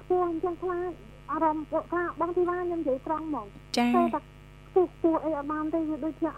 [0.00, 0.90] ខ្ពស់អញ្ចឹងខ្លាច
[1.32, 3.46] អារម្មណ៍ពួកថាបងទីវ៉ាខ្ញុំនិយាយត្រង់ហ្មង
[3.78, 6.30] ចាទៅតែខ្ពស់ខ្ពស់អីអត់បានទេវាដូចជា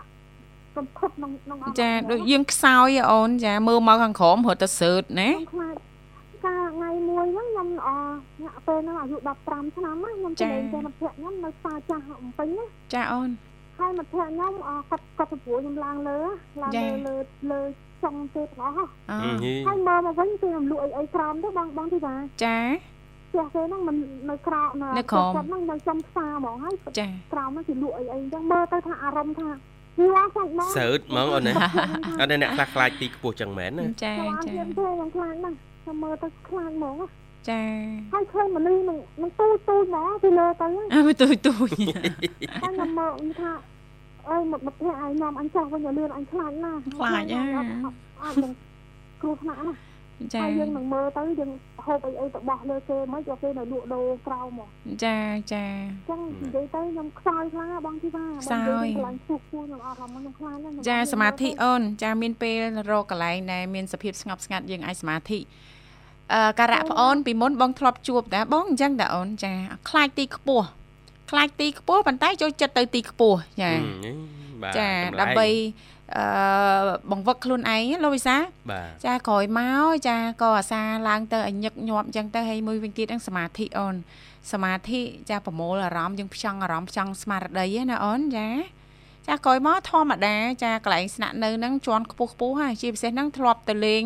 [0.77, 5.75] កំផុតក្នុងក្នុងអារម្មណ៍ចាដូចយើងខ្សោយហ៎អូនចាមើលមកខាងក្រោមរត់ទៅសើតណាខ្ញុំខ្លាច
[6.45, 7.89] កាលថ្ងៃមួយហ្នឹងខ្ញុំអ
[8.43, 13.31] អ្នកពេលហ្នឹងអាយុ15ឆ្នាំណាខ្ញុំទៅលេងទៅមិត្តភក្តិខ្ញុំនៅផ្សារចាស់អំពេញណាចាអូន
[13.79, 16.19] ហើយមិត្តភក្តិខ្ញុំអគាត់គាត់ទៅព្រួយខ្ញុំឡើងលើ
[16.63, 17.17] ឡើងចាលើលើ
[17.51, 17.61] លើ
[18.03, 22.59] ចុងទេទាំងអស់ហ៎អហីហើយមើលមកវិញគេមិនលក់អីអីក្រោមទេបងបងទីថាចា
[23.31, 23.97] ផ្ទះគេហ្នឹងមិន
[24.31, 31.53] នៅក្រោមនៅក្រោមគាត់ហ្នឹងនៅចំផ្សារហ្មងហើយចាក្រោមហ្នឹងគេលក់អីអីអញ្ចឹងមើលទៅថាអារម្មណ៍ថាយល់សាច់មកសើតហ្មងអូនណា
[32.21, 37.07] អត់ទេអ្នកខ្លះខ្លាចទីខ្ពស់ចឹងមែនណាចាចាចាខ្ញុំទេខ្ញុំខ្លាចណាស់ខ្ញុំមើលទៅខ្លាចហ្មងណា
[37.51, 37.63] ចា
[38.13, 41.69] ហើយឃើញមនុស្សនឹងនឹងទូចទូចហ្មងពីលើទៅហ្នឹងអើទូចទូច
[42.63, 43.53] ហើយខ្ញុំមើលខ្ញុំថា
[44.29, 47.69] អើយមកមកផ្ទះឲ្យនាំអញចោះវិញឲ្យលឿនអញខ្លាចណាស់ខ្លាចហ៎អត់
[48.23, 48.53] អត់នឹង
[49.23, 49.73] គ្រោះថ្នាក់ណា
[50.35, 51.51] ចាហើយយើងនឹងមើលទៅយើង
[51.85, 54.69] ហូបអីអីទៅបោះលើគេមិនយកគេនៅលក់ដូរក្រៅមក
[55.05, 55.19] ចា
[55.53, 65.39] ចាអញ្ចឹងនិយាយទៅខ្ញុំខ្សោយខ្លាំងណាស់បងទីថាខ្សោយខ្លាំងឈូសឈូសខ្ញុំអត់អារម្មណ៍ខ្ញុំខ្លាចណាស់ខ្ញុំចាអត់សមាធិមើលទៅអូនចាមានពេលរកកន្លែងដែលមានសភាពស្ងប់ស្ងាត់យើងអាចសមាធិ
[66.35, 69.53] អឺការៈប្អូនពីមុនបងធ្លាប់ជួបតាបងអញ្ចឹងតាអូនចា
[69.89, 70.67] ខ្លាចទីខ្ពស់
[71.31, 73.73] ខ្លាចទីខ្ពស់ប៉ុន្តែចូលចិត្តទៅទីខ្ពស់ចា
[74.63, 75.49] បាទចាចម្លែកដើម្បី
[76.17, 76.25] អឺ
[77.11, 78.37] បង្វឹកខ្លួនឯងណាលោកវិសា
[78.71, 83.95] បាទចាក្រោយមកចាក៏អាសាឡើងទៅឲ្យញឹកញាប់អញ្ចឹងទៅហើយមួយវិញទៀតហ្នឹងសមាធិអូន
[84.53, 88.49] សមាធិចាប្រមូលអារម្មណ៍យើងផ្ចង់អារម្មណ៍ផ្ចង់ស្មារតីណាអូនចា
[89.27, 94.03] ចាក្រោយមកធម្មតាចាកន្លែងស្នាក់នៅហ្នឹងជាន់ខ្ពស់ខ្ពស់ហើយជាពិសេសហ្នឹងធ្លាប់ទៅលេង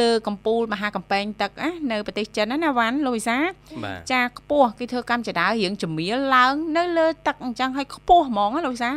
[0.00, 3.36] លើកំពូលមហាកំពែងទឹកណានៅប្រទេសចិនណាណាវ៉ាន់លោកវិសា
[3.84, 8.90] បាទចាខ្ពស់គេធ្វើកម្មចដារៀងចម្រៀលឡើងនៅលើទឹកអញ្ចឹងឲ្យខ្ពស់ហ្មងណាលោកវិសា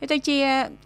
[0.00, 0.38] វាទៅជា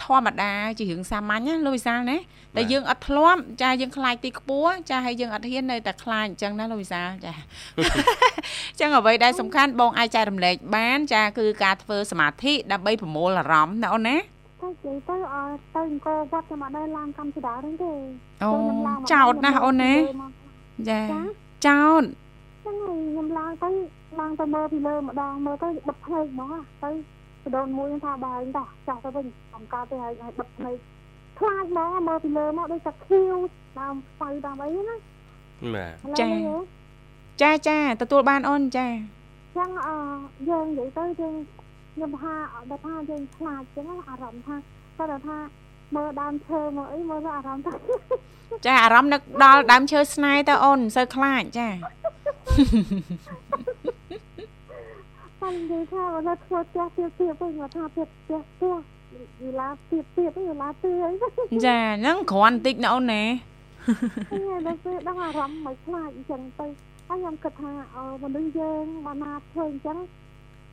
[0.04, 2.16] ធម្មតាជារឿងសាមញ្ញណាលោកវិសាណា
[2.56, 7.32] តែយើងអត់ធ្លាប់ចាយើងខ្លាចទីខ្ពស់ចាហើយយើងអត់ហ៊ាននៅតែខ្លាចអញ្ចឹងណាលោកវិសាចា
[7.78, 14.16] អញ្ចឹងអ្វីដែលសំខាន់បងអាចចែករំលែកបានចាគឺការធ្វើសមាធិដើម្បីប្រមូលអារម្មណ៍ណាអូនណា
[14.60, 15.42] ទៅនិយាយទៅអើ
[15.74, 17.92] ទៅអង្គរវត្តខ្ញុំអត់ដែរឡើងកម្មចដាទេទេ
[18.42, 20.32] អូខ្ញុំឡើងមកចោតណាស់អូនណាខ្ញុំមើលមក
[20.88, 21.20] ចាចា
[21.66, 22.02] ចោត
[22.64, 23.70] ចឹងហើយខ្ញុំឡើងទៅ
[24.20, 27.17] ឡើងទៅមើលពីលើម្ដងមើលទៅបិទភ្នែកហ្មងណាទៅប
[27.56, 30.76] ដូនមួយថាបើឯងតោះចោះទៅវិញអំកើតទៅហើយឲ្យបិទភ្នែក
[31.38, 33.34] ខ្លាចហ្មងមើលពីលើមកដូចតែខៀវ
[33.78, 34.96] តាមស្បៃតាមអីណា
[35.74, 36.58] បាទឥឡូវចានេះហ៎
[37.42, 38.88] ចាចាទទួលបានអូនចា
[39.56, 39.96] ចឹងអឺ
[40.50, 41.34] យើងនិយាយទៅយើង
[41.94, 42.34] ខ្ញុំថា
[42.70, 44.56] ដល់ថាយើងខ្លាចចឹងណាអារម្មណ៍ថា
[44.96, 45.38] គាត់ថា
[45.96, 47.74] មើលដើមឈើមើលអីមើលទៅអារម្មណ៍ថា
[48.66, 51.68] ចាអារម្មណ៍នឹកដល់ដើមឈើស្នេហ៍ទៅអូនមិនសូវខ្លាចចា
[55.48, 58.74] តែនិយាយថាបើថាធ្វើផ្ទះទៀតទៀតវិញគាត់ថាទៀតផ្ទះផ្ទះ
[59.42, 63.22] យូឡាទៀតទៀតយូឡាទៀតអីហ្នឹងចាហ្នឹងគ្រាន់បន្តិចណាអូនណា
[64.30, 66.66] ហើយដល់ពេលដឹងអារម្មណ៍មិនខ្លាចអញ្ចឹងទៅ
[67.08, 69.98] ហើយខ្ញុំគិតថាអឺមនុស្សយើងបើណាធ្វើអញ្ចឹង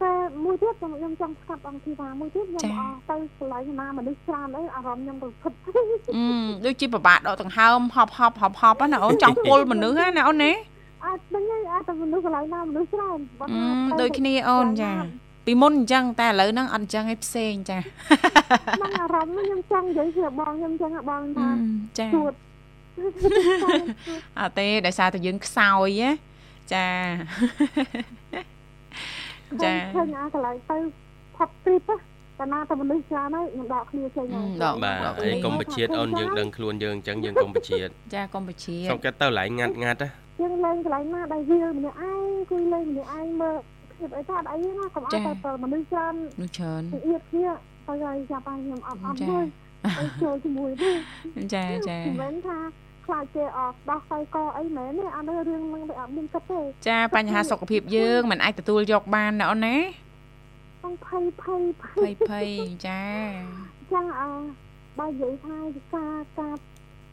[0.01, 6.27] តែមួយទៀតខ្ញុំខ្ញុំចង់ស្កាត់អង្គធីតាមួយទៀតខ្ញុំអស់ទៅកន្លែងណាមនុស្សច្រើនអីអារម្មណ៍ខ្ញុំរំភើបអឺ
[6.65, 10.51] ដូចជាពិបាកដកដង្ហើមហប់ហប់ហប់ហប់ហ្នឹងណាអូនចង់ពុលមនុស្សហ្នឹងណាអូនណា
[11.05, 14.91] អាចដឹងហើយអាចតែមនុស្សកន្លែងណាមនុស្សច្រើនបើអឺថាទៅដូចគ្នាអូនចា
[15.45, 21.49] ពីមុនអញ្ចឹងតែឥឡូវហ្នឹងអត់អញ្ចឹងឯងផ្សេងចាក្នុងអារម្មណ៍ខ្ញុំចង់និយាយជាបងខ្ញុំអញ្ចឹងហ่ะបងអឺថា
[21.99, 22.33] ចាជួត
[24.39, 26.11] អត់ទេដោយសារតែយើងខ្សោយណា
[26.73, 26.87] ចា
[29.63, 30.77] ចាឃើញអាកន្លែងទៅ
[31.35, 31.89] ផុតទ្រីប
[32.39, 40.09] តែណាតែមនុស្សច្រើនហើយខ្ញុំដកគ្នាចេញហើយដកបាទអីកុំបជាតិអូនយើងដឹងខ្លួនយើងអញ្ចឹងយើងកុំបជាតិចាកុំបជាសុំកាត់ទៅឡើងងាត់ងាត់ណា
[40.39, 43.57] យើងលេងកន្លែងណាដែលវាលម្នាក់ឯងគួយលេងម្នាក់ឯងមើល
[43.97, 47.47] ភាពអីថាអត់អីណាកុំអត់តែមនុស្សច្រើនមនុស្សច្រើនអៀតគ្នា
[47.87, 49.39] បើឲ្យចាប់ឲ្យខ្ញុំអត់អត់ទេ
[50.21, 50.91] ចូលជាមួយទេ
[51.53, 52.57] ចាចាមិនថា
[53.05, 59.77] ខ្លាចគេអត់ដោះហើយកអីមែនទេអានេះរឿងមិនអត់មានគិតទេចាបញ្ហាសុខភាពយើងមិនអាចទទួលយកបានណាអូនណា
[61.05, 62.47] ភ័យភ័យភ័យភ័យ
[62.87, 63.03] ចា
[63.93, 64.21] ចឹងអ
[64.99, 65.57] បើនិយាយថា
[65.95, 66.55] ការការ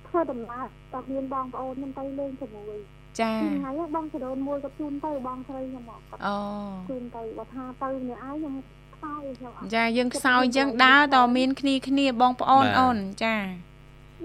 [0.07, 2.79] ធ្វើដំណើរតើមានបងប្អូនខ្ញុំទៅលេងជាមួយ
[3.21, 6.37] ចាថ្ងៃហ្នឹងបងចដូនមួយក៏ជូនទៅបងស្រីខ្ញុំមកគាត់អូ
[6.91, 8.55] ជូនទៅបើថាទៅម្នាក់ឯងខ្ញុំ
[8.95, 13.37] ខ្សោយខ្ញុំអត់ចាយើងខ្សោយអញ្ចឹងដើរតមានគ្នាគ្នាបងប្អូនអូនចា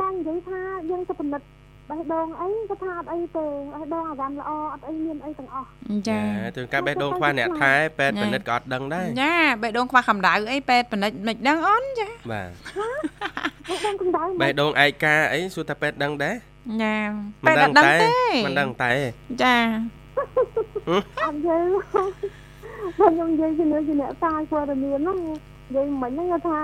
[0.02, 0.60] បងនិយាយថា
[0.90, 1.48] យើងទៅពិនិត្យ
[1.90, 5.68] បេះដូងអីក៏ថាអត់អីទេបេះដូងអារម្មណ៍ល្អអត់អីមានអីទាំងអស់
[6.10, 6.22] ចា
[6.58, 12.50] ទៅការបេះដូងខ្វះអ្នកថែពេទ្យពិនិត្យក៏អត់ដឹងដែរចាបេះដូងខ្វះកម្ដៅអីពេទ្យបនិចមិនដឹងអូនចាបាទ
[13.70, 16.36] បេះដូងកម្ដៅបេះដូងឯកាអីសួរថាពេទ្យដឹងដែរ
[16.84, 16.96] ចា
[17.46, 18.12] មិនពេទ្យអត់ដឹងទេ
[18.46, 18.92] មិនដឹងតែ
[19.44, 19.56] ចា
[21.24, 25.34] អត់យើងបើខ្ញុំនិយាយជាមួយជាអ្នកតាយព័ត៌មានហ្នឹងនិ
[25.76, 26.60] យាយមិញហ្នឹងគាត់ថា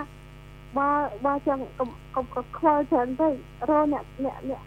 [0.78, 0.90] បើ
[1.26, 3.34] បើចង់កុំកុំកុំខ្វល់ច្រើនពេក
[3.70, 4.62] រកអ្នកអ្នកអ្នក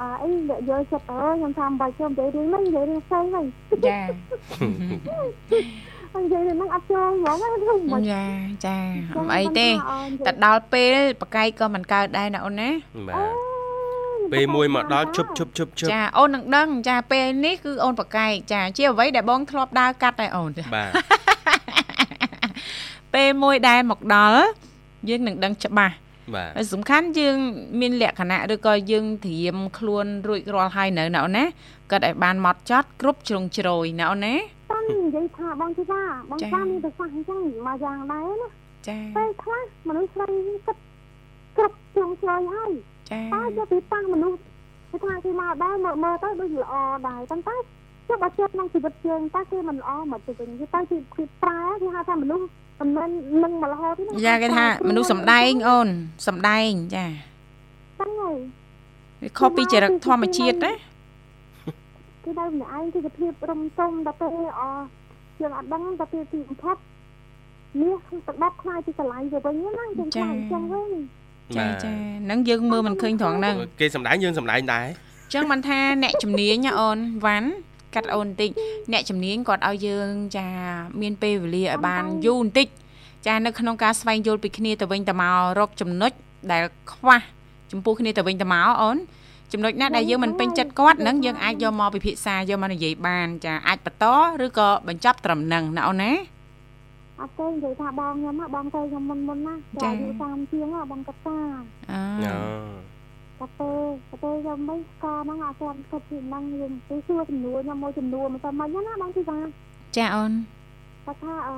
[0.00, 3.44] អើអីអ្នកយកចិត្តទៅខ្ញុំថាមិនបាច់ចូលនិយាយរឿងហ្នឹងនិយាយរឿងផ្សេងហ្នឹង
[3.86, 3.98] ចា
[6.12, 8.24] ហើយនិយាយរឿងហ្នឹងអត់ចូលហ្មងហ្នឹងមិនចា
[8.66, 8.76] ចា
[9.16, 9.68] អត់អីទេ
[10.26, 12.70] តែដល់ពេលបកាយក៏មិនកើតដែរណាអូនណា
[13.08, 13.45] បាទ
[14.32, 20.90] ពេលមួយមកដល់ជប់ជប់ជប់ជប់ចាអូននឹងដឹងចាពេលនេះគឺអូនបកាយចាជាអ្វីដែលបងធ្លាប់ដើរកាត់ដែរអូនចាបាទ
[23.14, 24.40] ពេលមួយដែលមកដល់
[25.08, 25.94] យើងនឹងដឹងច្បាស់
[26.34, 27.36] បាទហើយសំខាន់យើង
[27.80, 31.44] មានលក្ខណៈឬក៏យើងត្រៀមខ្លួនរួចរាល់ហើយនៅណាអូនណា
[31.90, 34.34] គាត់ឲ្យបានមកចត់គ្រប់ជ្រុងជ្រោយណាអូនណា
[34.72, 38.48] តាំងនិយាយថាបងទីថាបងចា៎តាមានប្រសាសន៍អញ្ចឹងមកយ៉ាងដែរណា
[38.88, 40.26] ចាពេលខ្លះមនុស្សស្រី
[40.66, 40.76] គិត
[41.56, 42.72] គ្រប់ជ្រុងជ្រោយហើយ
[43.10, 44.38] ចាតែយកពីតាំងមនុស្ស
[44.90, 46.74] គេថាគេមកដែរមើលមើលទៅដូចល្អ
[47.08, 47.56] ដែរប៉ុន្តែ
[48.08, 52.44] ចុះបើជិតក្នុងជីវិតយើងតើគេមិនល្អមកទៅវិញគេទៅគេគេប្រើគេហៅថាមនុស្ស
[52.80, 53.08] មិនមែន
[53.42, 55.88] នឹងមករហូតទេណាយ៉ាគេថាមនុស្សសំដែងអូន
[56.26, 57.06] សំដែងចា
[57.96, 58.36] ហ្នឹងហើយ
[59.22, 60.72] វាខុសពីចរិតធម្មជាតិណា
[62.24, 64.30] គេនៅម្នាក់ឯងគេភាពរំទុំដល់ពេល
[64.60, 64.62] អ
[65.40, 66.76] យើងអត់ដឹងដល់ពេលទីបំផុត
[67.82, 67.96] នេះ
[68.26, 70.90] ទៅដប់ខ្លាយពីកន្លែងទៅវិញណាយើងខ្លាយអញ្ចឹងវិញ
[71.54, 71.92] ចាចា
[72.24, 77.48] ហ្នឹងយើងមើលមិនឃើញត្រង់ហ្នឹងគេសំដែងយើងសំដែងដែរអញ្ចឹងមិនថាអ្នកជំនាញណាអូនវ៉ាន់
[77.94, 78.50] កាត់អូនបន្តិច
[78.92, 80.48] អ្នកជំនាញគាត់ឲ្យយើងចា
[81.00, 82.68] មានពេលវេលាឲ្យបានយូរបន្តិច
[83.26, 86.12] ចានៅក្នុងការស្វែងយល់ពីគ្នាទៅវិញទៅមករកចំណុច
[86.52, 87.16] ដែលខ្វះ
[87.72, 88.96] ចំពោះគ្នាទៅវិញទៅមកអូន
[89.52, 94.04] ចំណុចណាដែលយើងមិនពេញចិត្តគាត់នឹងយើងអាចយកមកពិភាក្សាយកមកនិយាយបាន ចាអាចបន្ត
[94.44, 96.12] ឬក៏បញ្ចប់ត្រឹមហ្នឹងណាអូនណា
[97.20, 101.38] អត់ទេនិយាយថាបងខ្ញុំណាបងទៅខ្ញុំមុនមុនណាចាចាអាយុ30ជាងណាបងកតា
[101.90, 102.38] អឺអូ
[103.40, 109.38] តែពេលតែពេលខ្ញុំមិនស្គាល់ហ្នឹងអត់ទាន់គិតពីហ្នឹងយើងទៅសួរចំនួនខ្ញុំមួយចំនួនមិនទៅមិនណាបងទីថា
[109.96, 110.32] ចាអូន
[111.04, 111.56] គាត់ថាអឺ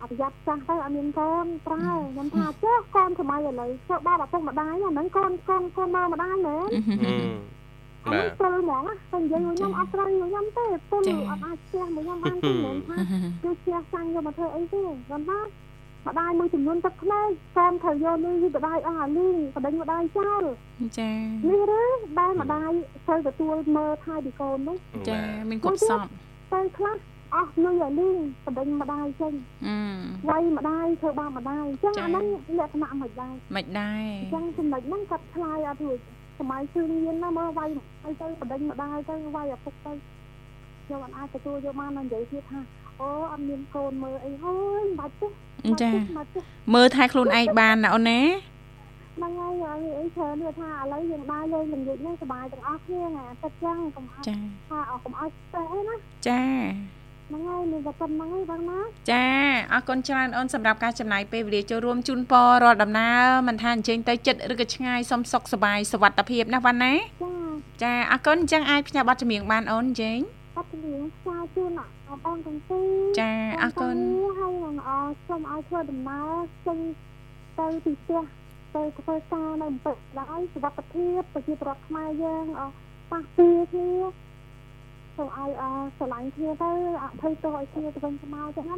[0.00, 1.76] អប្រយ័ត្នចាស់ទៅអត់មានកូនប្រើ
[2.12, 7.34] ខ្ញុំថាចុះកូនសម័យឥឡូវចុះបាបឪពុកម្ដាយអាហ្នឹងកូនកូនកូនមកម្ដាយមែនហឹម
[8.06, 12.96] អាបានេះទព្រុលហ្មងណាតែនិយាយមកខ្ញុំអត់ត្រូវមកខ្ញុំទេពុលអត់អាចផ្ទះមកខ្ញុំបានទេមិនថា
[13.42, 15.40] គឺផ្ទះសាំងយកមកធ្វើអីទេគាត់ថា
[16.08, 20.42] ម្ដាយមួយចំនួនទឹកភ្នែកកូនត្រូវយកលុយពីម្ដាយអស់អាលីងបដិញម្ដាយចោល
[20.98, 21.12] ចា
[21.48, 21.82] នេះឬ
[22.18, 22.70] ដែលម្ដាយ
[23.06, 24.76] ត្រូវទទួលមើលថែពីកូននោះ
[25.08, 26.00] ចាមានគ្រប់សព
[26.52, 26.96] ទៅខ្លះ
[27.34, 29.32] អស់លុយអាលីងបដិញម្ដាយចេញ
[29.66, 29.76] អឺ
[30.28, 32.26] វាយម្ដាយធ្វើបាបម្ដាយអញ្ចឹងអាហ្នឹង
[32.58, 35.98] លក្ខណៈមិនដែរមិនដែរអញ្ចឹងចំណុចហ្នឹងគាត់ឆ្លើយអត់រួច
[36.38, 37.68] សម័យជឿនមានណាមើលវាយ
[38.04, 39.92] អីទៅបដិញម្ដាយទៅវាយឪពុកទៅ
[40.84, 42.60] ខ្ញុំអត់អាចទទួលយកបាននឹងនិយាយទៀតថា
[43.00, 45.28] អូអត់មានកូនមើលអីហើយមិនបាច់ទេ
[45.82, 46.40] ចាមិនបាច់ទេ
[46.74, 48.20] មើលថែខ្លួនឯងបានណាអូនណា
[49.16, 54.36] ហ្នឹងហើយអីអីច្រើនវាថាឥឡូវយើងដើរលេងល្ងាចហ្នឹងសុបាយទាំងអស់គ្នាណាតែចឹងកុំអត់ចា
[54.70, 55.94] ថាអត់កុំឲ្យស្ទះអីណា
[56.28, 56.42] ចា
[57.28, 59.26] ហ្នឹងហើយមានតែប៉ុណ្្នឹងហើយបងណាចា
[59.72, 67.34] អរគុណច្រើនអូនសម្រាប់ការចំណាយពេលវេលាចូលរួមជូនពររាល់ដំណើរមិនថាអញ្ជើញទៅចិត្តឬក៏ឆ្ងាយសុំសុខសប្បាយសុវត្ថិភាពណាវ៉ាន់ណាចា
[67.82, 70.18] ចាអរគុណអញ្ចឹងអាចផ្ញើប័ណ្ណចម្រៀងបានអូនចេង
[70.58, 71.72] អត់លៀងផ្សាយជូន
[72.10, 72.88] អបងទាំងពីរ
[73.20, 73.96] ចាអរគុណ
[74.38, 74.90] ហើយនឹងអ
[75.26, 76.32] សូមឲ្យធ្វើដំណើរ
[76.66, 76.78] ចេញ
[77.58, 78.22] ទៅទីផ្ទះ
[78.74, 82.62] ទៅធ្វើការនៅអំពើដោយសុវត្ថិភាពប្រជាពលរដ្ឋខ្មែរយើងអ
[83.12, 83.90] ប៉ះពីគ្នា
[85.16, 85.64] សូមឲ្យអ
[85.96, 86.70] ស្រឡាញ់គ្នាទៅ
[87.02, 88.76] អភ័យទោសឲ្យគ្នាទៅវិញទៅមកចឹងណា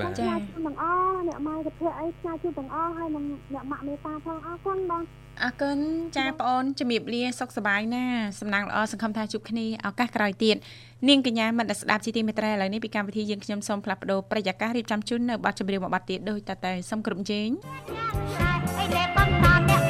[0.00, 0.34] បាទចា៎
[0.66, 3.24] ទាំងអស់អ្នកម៉ែកភៈអីផ្សាយជូនទាំងអស់ហើយនឹង
[3.54, 5.02] អ្នកម៉ាក់មេតាផងអរគុណបង
[5.42, 5.78] អរគុណ
[6.16, 8.04] ចាបងអូនជំរាបលាសុខសប្បាយណា
[8.40, 10.56] សំណាងល្អសង្ឃឹមថាជួបគ្នាឱកាសក្រោយទៀត
[11.08, 17.48] នាងកញ្ញាមិត្តស្ដាប់ជីទីមេត្រីឥឡូវនេះពីកម្មវិធីយើងខ្ញុំសូមផ្លាស់ប្ដូរប្រយាកររៀបចំជូននៅប័ណ្ណចម្រៀងមួយប័ណ្ណទៀតដោយតតែសូមគ្រប់ជេង
[18.78, 19.83] អីដែលបងតាអ្នក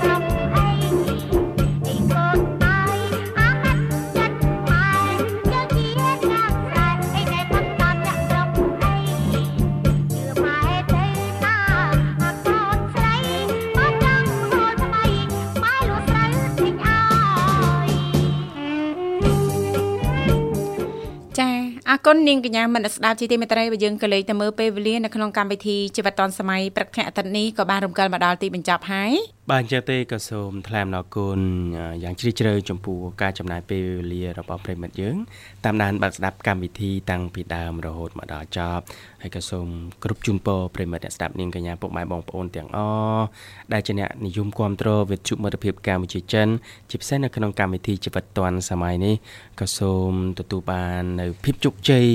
[21.94, 29.12] អរគុណនាងកញ្ញាមិត្តស្ដាប់ជីទីមេត្រីបើយើងក៏លេខទៅមើលពេលវេលានៅក្នុងកម្មវិធីជីវិតឌុនសម័យព្រឹកថ្ងៃអាទិត្យនេះក៏បានរំកិលមកដល់ទីបញ្ចប់ហើយ
[29.50, 31.38] បាទអញ្ចឹងទេក៏សូមថ្លែងអំណរគុណ
[31.78, 35.16] អឺយ៉ាងជ្រាលជ្រៅចំពោះការចំណាយពេលវេលារបស់ប្រិមិត្តយើង
[35.64, 38.84] តាមដានបើកស្ដាប់កម្មវិធីតាំងពីដើមរហូតមកដល់ចប់
[39.22, 39.68] ហើយក៏សូម
[40.04, 42.78] គ្រប់ជូនពរប្រិមិត្តអ្នកស្ដាប់នាងកញ្ញាពុកម៉ែបងប្អូនទាំងអ
[43.16, 43.24] ស់
[43.72, 46.48] ដែលជាអ្នកនិយមគ្រប់គ្រងវិទ្យុមិត្តភាពកម្ពុជាចិន
[46.90, 49.14] ជាពិសេសនៅក្នុងកម្មវិធីជីវិតឌွန်សម័យនេះ
[49.60, 52.06] ក៏សូមទទួលបាននៅភាពជោគជ័យ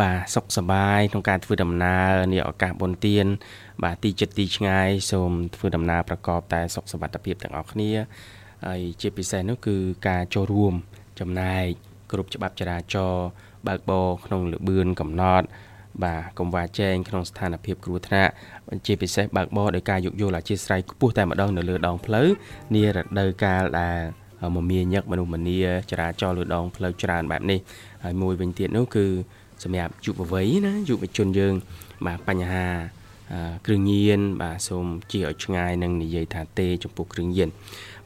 [0.00, 3.26] បាទសុខសប្បាយក្នុងការធ្វើដំណើរនាឱកាសបុណ្យទាន
[3.84, 7.90] បាទទីចិត្តទីឆ្ងាយសូមធ្វើដំណើរប្រកបតែសុខសប្បាយភាពទាំងអស់គ្នា
[8.66, 9.76] ហើយជាពិសេសនោះគឺ
[10.08, 10.74] ការចូលរួម
[11.20, 11.64] ចំណែក
[12.12, 13.26] គ្រប់ច្បាប់ចរាចរណ៍
[13.66, 15.46] បើកបរក្នុងលបឿនកំណត់
[16.04, 18.32] បាទកុំវាចែងក្នុងស្ថានភាពគ្រោះថ្នាក់
[18.86, 22.28] ជាពិសេសបើកបរដោយការយោគយល់អធិស្ឋានខ្ពស់តែម្ដងនៅលើដងផ្លូវ
[22.74, 23.98] នារដូវកាលដែល
[24.56, 25.60] មមាញឹកមនុស្សម្នា
[25.90, 27.58] ចរាចរណ៍លើដងផ្លូវច្រើនបែបនេះ
[28.04, 29.06] ហើយមួយវិញទៀតនោះគឺ
[29.62, 31.54] សម្រាប់យុវវ័យណាយុវជនយើង
[32.06, 32.97] បាទបញ្ហាអឺ
[33.66, 37.48] គ្រឿងញៀនបាទសូមជៀសឲ្យឆ្ងាយនឹងនិយាយថាទេចំពោះគ្រឿងញៀន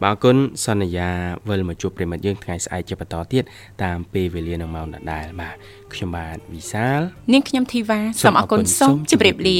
[0.02, 1.08] បាទអរគុណសន្យា
[1.48, 3.44] វិលមកជួបប្រិមត្តយើងថ្ងៃស្អែកជាបន្តទៀត
[3.82, 5.56] តាមពេលវេលានឹងម៉ោងដដែលបាទ
[5.92, 7.00] ខ្ញុំបាទវិសាល
[7.32, 9.58] នាងខ្ញុំធីវ៉ាសូមអរគុណសូមជម្រាបលា